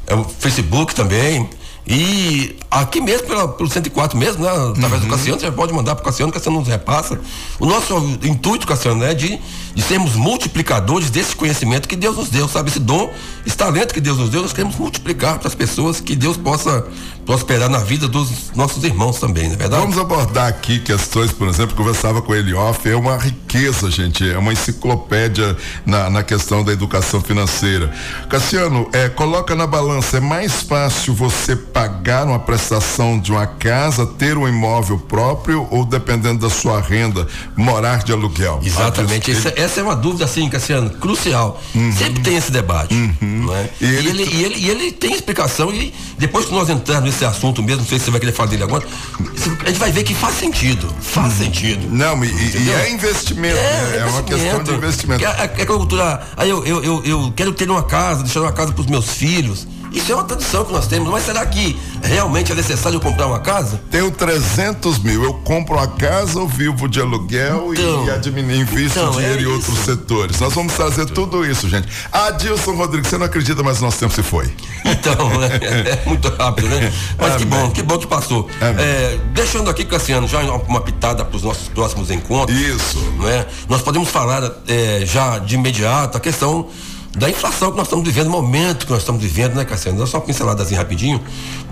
é, 0.08 0.25
Facebook 0.39 0.96
também. 0.96 1.50
E 1.86 2.55
aqui 2.69 3.01
mesmo, 3.01 3.27
pela, 3.27 3.48
pelo 3.48 3.67
104 3.67 4.17
mesmo, 4.17 4.43
né? 4.43 4.50
Através 4.50 5.01
uhum. 5.01 5.08
do 5.08 5.15
Cassiano, 5.15 5.39
você 5.39 5.51
pode 5.51 5.74
mandar 5.74 5.96
para 5.96 6.03
o 6.03 6.05
Cassiano, 6.05 6.29
o 6.29 6.34
Cassiano 6.34 6.60
nos 6.60 6.67
repassa. 6.67 7.20
O 7.59 7.66
nosso 7.66 7.98
intuito, 8.24 8.68
Cassiano, 8.68 9.03
é 9.03 9.14
de, 9.14 9.42
de 9.79 9.85
sermos 9.85 10.18
multiplicadores 10.18 11.09
desse 11.09 11.33
conhecimento 11.33 11.87
que 11.87 11.96
Deus 11.96 12.18
nos 12.18 12.27
deu, 12.27 12.50
sabe? 12.50 12.70
Esse 12.70 12.81
dom, 12.81 13.09
esse 13.48 13.55
talento 13.55 13.94
que 13.94 14.01
Deus 14.01 14.18
nos 14.18 14.29
deu, 14.29 14.42
nós 14.42 14.51
queremos 14.51 14.75
multiplicar 14.75 15.39
para 15.39 15.48
as 15.48 15.55
pessoas, 15.55 16.01
que 16.01 16.18
Deus 16.18 16.35
possa 16.35 16.85
prosperar 17.25 17.70
na 17.70 17.77
vida 17.77 18.07
dos 18.07 18.51
nossos 18.55 18.83
irmãos 18.83 19.20
também, 19.20 19.48
não 19.48 19.53
é 19.53 19.57
verdade? 19.57 19.81
Vamos 19.81 19.98
abordar 19.98 20.48
aqui 20.48 20.79
questões, 20.79 21.31
por 21.31 21.48
exemplo, 21.48 21.75
conversava 21.77 22.22
com 22.22 22.35
ele 22.35 22.53
off, 22.53 22.89
é 22.89 22.96
uma 22.96 23.15
riqueza, 23.18 23.89
gente, 23.89 24.29
é 24.29 24.37
uma 24.37 24.51
enciclopédia 24.51 25.55
na, 25.85 26.09
na 26.09 26.24
questão 26.24 26.61
da 26.61 26.74
educação 26.74 27.22
financeira. 27.22 27.94
Cassiano, 28.27 28.89
é, 28.92 29.07
coloca 29.07 29.55
na 29.55 29.68
balança, 29.68 30.18
é 30.18 30.20
mais 30.20 30.63
fácil 30.63 31.13
você 31.13 31.55
pagar 31.55 32.25
uma 32.25 32.39
prestação 32.39 33.18
de 33.18 33.31
uma 33.31 33.48
casa, 33.48 34.05
ter 34.05 34.35
um 34.35 34.48
imóvel 34.48 34.98
próprio 34.98 35.68
ou 35.70 35.85
dependendo 35.85 36.39
da 36.39 36.50
sua 36.50 36.81
renda, 36.81 37.27
morar 37.55 38.03
de 38.03 38.11
aluguel? 38.11 38.59
Exatamente, 38.63 39.31
essa, 39.31 39.53
essa, 39.70 39.79
é 39.79 39.84
uma 39.84 39.96
dúvida 39.96 40.25
assim, 40.25 40.50
Cassiano, 40.50 40.90
crucial. 40.90 41.62
Uhum. 41.75 41.92
Sempre 41.92 42.22
tem 42.22 42.36
esse 42.36 42.51
debate, 42.51 42.94
uhum. 42.94 43.48
é? 43.53 43.70
E 43.79 43.86
ele, 43.86 44.08
e 44.08 44.10
ele, 44.10 44.24
e 44.24 44.44
ele, 44.44 44.55
e 44.55 44.70
ele 44.70 44.92
tem 44.92 45.14
explicação 45.14 45.72
e 45.72 45.94
depois 46.18 46.46
que 46.46 46.51
nós 46.53 46.70
entrarmos 46.70 47.12
nesse 47.12 47.24
assunto 47.24 47.62
mesmo, 47.62 47.82
não 47.82 47.88
sei 47.88 48.00
se 48.00 48.05
você 48.05 48.12
vai 48.12 48.20
querer 48.20 48.32
falar 48.32 48.50
dele 48.50 48.64
agora, 48.64 48.86
a 49.64 49.68
gente 49.68 49.79
vai 49.79 49.92
ver 49.92 50.03
que 50.03 50.16
faz 50.16 50.36
sentido. 50.36 50.94
Faz 51.00 51.34
sentido. 51.34 51.88
Não, 51.90 52.24
e, 52.24 52.72
é 52.72 52.92
investimento, 52.92 53.58
é, 53.58 53.62
né? 53.62 53.98
é, 53.98 54.05
uma 54.05 54.24
questão 54.24 54.64
de 54.64 54.74
investimento. 54.74 55.24
É, 55.25 55.27
é, 55.27 55.62
é 55.62 55.66
cultura. 55.66 56.22
Aí 56.36 56.50
eu, 56.50 56.66
eu, 56.66 56.84
eu, 56.84 57.03
eu 57.05 57.34
quero 57.36 57.53
ter 57.53 57.70
uma 57.70 57.84
casa, 57.84 58.24
deixar 58.24 58.42
uma 58.42 58.51
casa 58.51 58.74
para 58.74 58.82
os 58.82 58.88
meus 58.88 59.10
filhos. 59.12 59.68
Isso 59.92 60.12
é 60.12 60.16
uma 60.16 60.24
tradição 60.24 60.64
que 60.66 60.72
nós 60.72 60.88
temos, 60.88 61.10
mas 61.10 61.24
será 61.25 61.46
que 61.46 61.80
realmente 62.04 62.52
é 62.52 62.56
necessário 62.56 63.00
comprar 63.00 63.28
uma 63.28 63.40
casa? 63.40 63.82
Tenho 63.90 64.12
300 64.12 65.00
mil, 65.00 65.24
eu 65.24 65.34
compro 65.34 65.75
uma 65.75 65.88
casa, 65.88 66.40
eu 66.40 66.48
vivo 66.48 66.88
de 66.88 67.00
aluguel 67.00 67.74
então, 67.74 68.06
e 68.06 68.12
administro, 68.12 68.62
invisto 68.62 69.00
então, 69.00 69.12
dinheiro 69.12 69.40
é 69.40 69.44
em 69.44 69.46
outros 69.48 69.80
setores. 69.80 70.40
Nós 70.40 70.54
vamos 70.54 70.74
trazer 70.74 71.06
tudo 71.08 71.46
isso, 71.46 71.68
gente. 71.68 71.88
Adilson 72.12 72.75
Rodrigues, 72.75 73.10
você 73.10 73.18
não 73.18 73.25
acredita, 73.25 73.64
mas 73.64 73.82
nosso 73.82 74.00
tempo 74.00 74.14
se 74.14 74.24
foi. 74.24 74.52
Então, 74.86 75.30
é, 75.44 75.92
é 75.92 76.04
muito 76.06 76.30
rápido, 76.30 76.68
né? 76.70 76.92
Mas 77.18 77.34
Amém. 77.34 77.40
que 77.40 77.46
bom, 77.46 77.72
que 77.72 77.84
bom 77.84 77.98
que 77.98 78.08
passou. 78.08 78.50
É, 78.62 79.18
deixando 79.34 79.70
aqui, 79.70 79.86
Cassiano, 79.86 80.28
já 80.28 80.40
uma 80.42 80.82
pitada 80.82 81.25
para 81.25 81.36
os 81.36 81.44
nossos 81.44 81.68
próximos 81.70 82.12
encontros. 82.12 82.58
Isso. 82.58 83.00
Né? 83.20 83.46
Nós 83.68 83.82
podemos 83.82 84.10
falar 84.10 84.44
é, 84.68 85.04
já 85.06 85.40
de 85.40 85.56
imediato 85.56 86.18
a 86.18 86.20
questão 86.20 86.68
da 87.17 87.29
inflação 87.29 87.72
que 87.72 87.77
nós 87.77 87.87
estamos 87.87 88.05
vivendo, 88.05 88.29
momento 88.29 88.85
que 88.85 88.91
nós 88.91 89.01
estamos 89.01 89.22
vivendo, 89.22 89.55
né, 89.55 89.65
Cassiano? 89.65 90.05
Só 90.05 90.17
uma 90.17 90.24
pincelada 90.24 90.61
assim 90.61 90.75
rapidinho, 90.75 91.19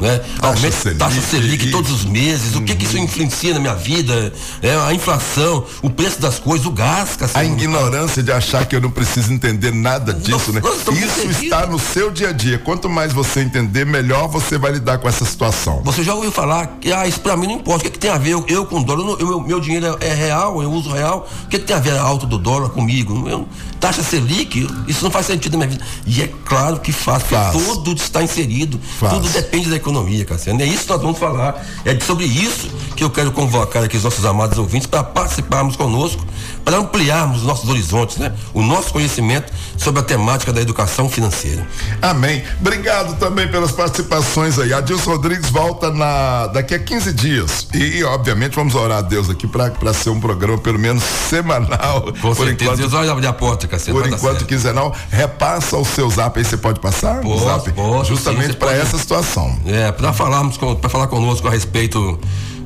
né? 0.01 0.17
Taxa 0.17 0.47
Aumento, 0.47 0.73
Selic, 0.73 0.99
taxa 0.99 1.21
Selic 1.21 1.71
todos 1.71 1.91
os 1.91 2.05
meses, 2.05 2.55
uhum. 2.55 2.61
o 2.61 2.65
que 2.65 2.75
que 2.75 2.85
isso 2.85 2.97
influencia 2.97 3.53
na 3.53 3.59
minha 3.59 3.75
vida, 3.75 4.33
é, 4.61 4.75
a 4.75 4.93
inflação, 4.93 5.63
o 5.81 5.89
preço 5.89 6.19
das 6.19 6.39
coisas, 6.39 6.65
o 6.65 6.71
gás, 6.71 7.15
Cassiano. 7.15 7.47
A 7.47 7.51
ignorância 7.51 8.23
de 8.23 8.31
achar 8.31 8.65
que 8.65 8.75
eu 8.75 8.81
não 8.81 8.89
preciso 8.89 9.31
entender 9.31 9.71
nada 9.71 10.11
disso, 10.13 10.51
nós, 10.51 10.55
né? 10.55 10.61
Nós 10.61 10.97
isso 10.97 11.43
está 11.43 11.67
no 11.67 11.77
seu 11.77 12.09
dia 12.09 12.29
a 12.29 12.33
dia. 12.33 12.57
Quanto 12.57 12.89
mais 12.89 13.13
você 13.13 13.41
entender, 13.41 13.85
melhor 13.85 14.27
você 14.27 14.57
vai 14.57 14.71
lidar 14.71 14.97
com 14.97 15.07
essa 15.07 15.23
situação. 15.23 15.81
Você 15.83 16.03
já 16.03 16.15
ouviu 16.15 16.31
falar 16.31 16.77
que, 16.81 16.91
ah, 16.91 17.07
isso 17.07 17.19
pra 17.19 17.37
mim 17.37 17.47
não 17.47 17.55
importa, 17.55 17.81
o 17.81 17.83
que, 17.83 17.91
que 17.91 17.99
tem 17.99 18.09
a 18.09 18.17
ver 18.17 18.31
eu, 18.31 18.43
eu 18.47 18.65
com 18.65 18.81
dólar, 18.81 19.17
eu, 19.19 19.27
meu, 19.27 19.39
meu 19.39 19.59
dinheiro 19.59 19.97
é 19.99 20.13
real, 20.13 20.61
eu 20.63 20.71
uso 20.71 20.91
real, 20.91 21.27
o 21.43 21.47
que, 21.47 21.59
que 21.59 21.65
tem 21.65 21.75
a 21.75 21.79
ver 21.79 21.91
a 21.91 22.01
alta 22.01 22.25
do 22.25 22.39
dólar 22.39 22.69
comigo? 22.69 23.29
Eu, 23.29 23.47
taxa 23.79 24.03
Selic, 24.03 24.67
isso 24.87 25.03
não 25.03 25.11
faz 25.11 25.25
sentido 25.25 25.57
na 25.57 25.65
minha 25.65 25.77
vida. 25.77 25.85
E 26.05 26.21
é 26.21 26.31
claro 26.45 26.79
que 26.79 26.91
faz, 26.91 27.23
faz. 27.23 27.51
porque 27.51 27.67
tudo 27.67 27.93
está 27.93 28.23
inserido, 28.23 28.79
faz. 28.99 29.13
tudo 29.13 29.29
depende 29.29 29.69
da 29.69 29.75
economia, 29.75 30.25
Cassiano. 30.25 30.61
É 30.61 30.65
isso 30.65 30.83
que 30.83 30.89
nós 30.89 31.01
vamos 31.01 31.17
falar. 31.17 31.65
É 31.85 31.97
sobre 31.99 32.25
isso 32.25 32.69
que 32.95 33.03
eu 33.03 33.09
quero 33.09 33.31
convocar 33.31 33.83
aqui 33.83 33.97
os 33.97 34.03
nossos 34.03 34.25
amados 34.25 34.57
ouvintes 34.57 34.87
para 34.87 35.03
participarmos 35.03 35.75
conosco, 35.75 36.25
para 36.67 36.79
ampliarmos 36.79 37.37
os 37.37 37.43
nossos 37.43 37.69
horizontes, 37.69 38.17
né? 38.17 38.33
O 38.53 38.61
nosso 38.61 38.91
conhecimento 38.91 39.53
sobre 39.77 40.01
a 40.01 40.03
temática 40.03 40.51
da 40.51 40.59
educação 40.59 41.07
financeira. 41.07 41.65
Amém. 42.01 42.43
Obrigado 42.59 43.17
também 43.17 43.47
pelas 43.47 43.71
participações 43.71 44.59
aí. 44.59 44.73
Adilson 44.73 45.11
Rodrigues 45.11 45.49
volta 45.49 45.89
na 45.91 46.47
daqui 46.47 46.75
a 46.75 46.79
15 46.79 47.13
dias. 47.13 47.67
E, 47.73 48.03
obviamente, 48.03 48.53
vamos 48.53 48.75
orar 48.75 48.97
a 48.97 49.01
Deus 49.01 49.29
aqui 49.29 49.47
para 49.47 49.93
ser 49.93 50.09
um 50.09 50.19
programa 50.19 50.57
pelo 50.57 50.77
menos 50.77 51.03
semanal. 51.03 52.01
Com 52.01 52.11
por 52.11 52.35
certeza. 52.35 52.73
Enquanto, 52.73 52.89
Deus 52.89 53.09
abrir 53.09 53.27
a 53.27 53.33
porta, 53.33 53.65
Cassiano. 53.65 54.01
Por 54.01 54.09
enquanto, 54.09 54.45
quinzenal. 54.45 54.93
Repassa 55.09 55.77
o 55.77 55.85
seu 55.85 56.09
zap 56.09 56.37
aí, 56.37 56.43
você 56.43 56.57
pode 56.57 56.81
passar? 56.81 57.21
Posso, 57.21 57.45
zap? 57.45 57.71
Posso, 57.71 58.09
Justamente 58.09 58.57
para 58.57 58.73
essa 58.73 58.97
situação. 58.97 59.57
É, 59.65 59.89
para 59.93 60.11
falarmos, 60.11 60.57
para 60.57 60.89
falar 60.89 61.07
conosco 61.07 61.47
a 61.47 61.51
respeito 61.51 62.19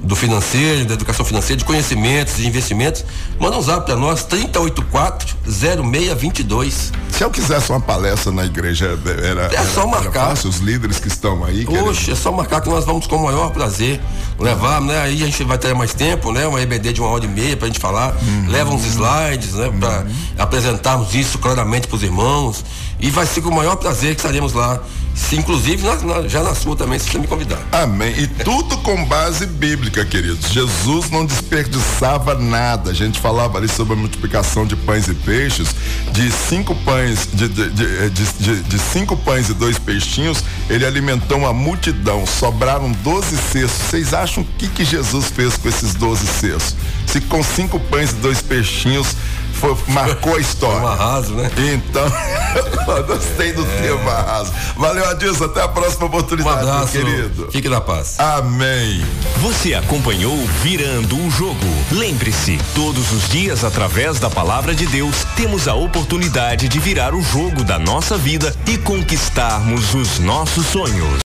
do 0.03 0.15
financeiro, 0.15 0.85
da 0.85 0.95
educação 0.95 1.23
financeira, 1.23 1.57
de 1.57 1.65
conhecimentos, 1.65 2.37
de 2.37 2.47
investimentos, 2.47 3.05
manda 3.39 3.55
um 3.57 3.61
zap 3.61 3.85
para 3.85 3.95
nós, 3.95 4.25
3084-0622. 4.25 6.91
Se 7.11 7.23
eu 7.23 7.29
quisesse 7.29 7.69
uma 7.69 7.79
palestra 7.79 8.31
na 8.31 8.43
igreja, 8.45 8.99
era, 9.23 9.53
é 9.53 9.63
só 9.65 9.85
marcar. 9.85 10.29
Fácil, 10.29 10.49
os 10.49 10.57
líderes 10.57 10.97
que 10.99 11.07
estão 11.07 11.45
aí. 11.45 11.65
Poxa, 11.65 11.81
querendo... 11.81 12.11
é 12.11 12.15
só 12.15 12.31
marcar 12.31 12.61
que 12.61 12.69
nós 12.69 12.83
vamos 12.83 13.05
com 13.05 13.17
o 13.17 13.25
maior 13.25 13.51
prazer 13.51 14.01
levar, 14.39 14.81
né? 14.81 15.01
Aí 15.01 15.21
a 15.21 15.25
gente 15.25 15.43
vai 15.43 15.59
ter 15.59 15.75
mais 15.75 15.93
tempo, 15.93 16.31
né? 16.31 16.47
Uma 16.47 16.59
EBD 16.61 16.93
de 16.93 17.01
uma 17.01 17.09
hora 17.09 17.25
e 17.25 17.27
meia 17.27 17.55
pra 17.55 17.67
gente 17.67 17.79
falar, 17.79 18.15
uhum. 18.15 18.47
leva 18.49 18.71
uns 18.71 18.83
slides, 18.85 19.53
né? 19.53 19.71
Pra 19.79 19.99
uhum. 19.99 20.15
apresentarmos 20.39 21.13
isso 21.13 21.37
claramente 21.37 21.87
pros 21.87 22.01
irmãos. 22.01 22.65
E 22.99 23.11
vai 23.11 23.27
ser 23.27 23.41
com 23.41 23.49
o 23.49 23.55
maior 23.55 23.75
prazer 23.75 24.15
que 24.15 24.21
estaremos 24.21 24.53
lá 24.53 24.81
se, 25.13 25.35
inclusive 25.35 25.85
na, 25.85 25.95
na, 25.95 26.27
já 26.27 26.41
na 26.41 26.55
sua 26.55 26.75
também, 26.75 26.97
se 26.99 27.09
você 27.09 27.19
me 27.19 27.27
convidar. 27.27 27.59
Amém. 27.71 28.13
E 28.17 28.27
tudo 28.27 28.77
com 28.77 29.05
base 29.05 29.45
bíblica, 29.45 30.05
queridos. 30.05 30.51
Jesus 30.51 31.09
não 31.09 31.25
desperdiçava 31.25 32.35
nada. 32.35 32.91
A 32.91 32.93
gente 32.93 33.19
falava 33.19 33.57
ali 33.57 33.67
sobre 33.67 33.93
a 33.93 33.95
multiplicação 33.95 34.65
de 34.65 34.75
pães 34.75 35.07
e 35.07 35.13
peixes, 35.13 35.75
de 36.11 36.31
cinco 36.31 36.75
pães, 36.75 37.27
de, 37.33 37.47
de, 37.47 37.69
de, 38.09 38.61
de 38.61 38.79
cinco 38.79 39.15
pães 39.17 39.49
e 39.49 39.53
dois 39.53 39.77
peixinhos, 39.77 40.43
ele 40.69 40.85
alimentou 40.85 41.39
uma 41.39 41.53
multidão. 41.53 42.25
Sobraram 42.25 42.91
doze 43.03 43.37
cestos. 43.37 43.89
Vocês 43.89 44.13
acham 44.13 44.43
o 44.43 44.47
que, 44.57 44.67
que 44.67 44.85
Jesus 44.85 45.27
fez 45.27 45.57
com 45.57 45.67
esses 45.67 45.93
doze 45.93 46.25
cestos? 46.25 46.75
Se 47.07 47.19
com 47.21 47.43
cinco 47.43 47.79
pães 47.79 48.11
e 48.11 48.15
dois 48.15 48.41
peixinhos 48.41 49.15
foi, 49.53 49.75
marcou 49.87 50.35
a 50.35 50.39
história. 50.39 50.81
Um 50.81 50.87
arraso, 50.87 51.33
né? 51.33 51.49
Então, 51.57 52.11
gostei 53.07 53.53
do 53.53 53.63
é. 53.63 53.81
tema 53.81 54.11
arraso. 54.11 54.51
Valeu, 54.75 55.07
Adilson. 55.09 55.45
Até 55.45 55.61
a 55.61 55.67
próxima 55.67 56.05
oportunidade, 56.05 56.65
um 56.65 56.69
abraço, 56.69 56.97
meu 56.97 57.05
querido. 57.05 57.49
Fique 57.51 57.69
na 57.69 57.81
paz. 57.81 58.19
Amém. 58.19 59.05
Você 59.37 59.73
acompanhou 59.73 60.37
Virando 60.61 61.17
o 61.17 61.31
Jogo. 61.31 61.57
Lembre-se, 61.91 62.59
todos 62.75 63.11
os 63.11 63.27
dias, 63.29 63.63
através 63.63 64.19
da 64.19 64.29
palavra 64.29 64.75
de 64.75 64.85
Deus, 64.87 65.25
temos 65.35 65.67
a 65.67 65.73
oportunidade 65.73 66.67
de 66.67 66.79
virar 66.79 67.13
o 67.13 67.21
jogo 67.21 67.63
da 67.63 67.79
nossa 67.79 68.17
vida 68.17 68.55
e 68.67 68.77
conquistarmos 68.77 69.93
os 69.93 70.19
nossos 70.19 70.65
sonhos. 70.67 71.30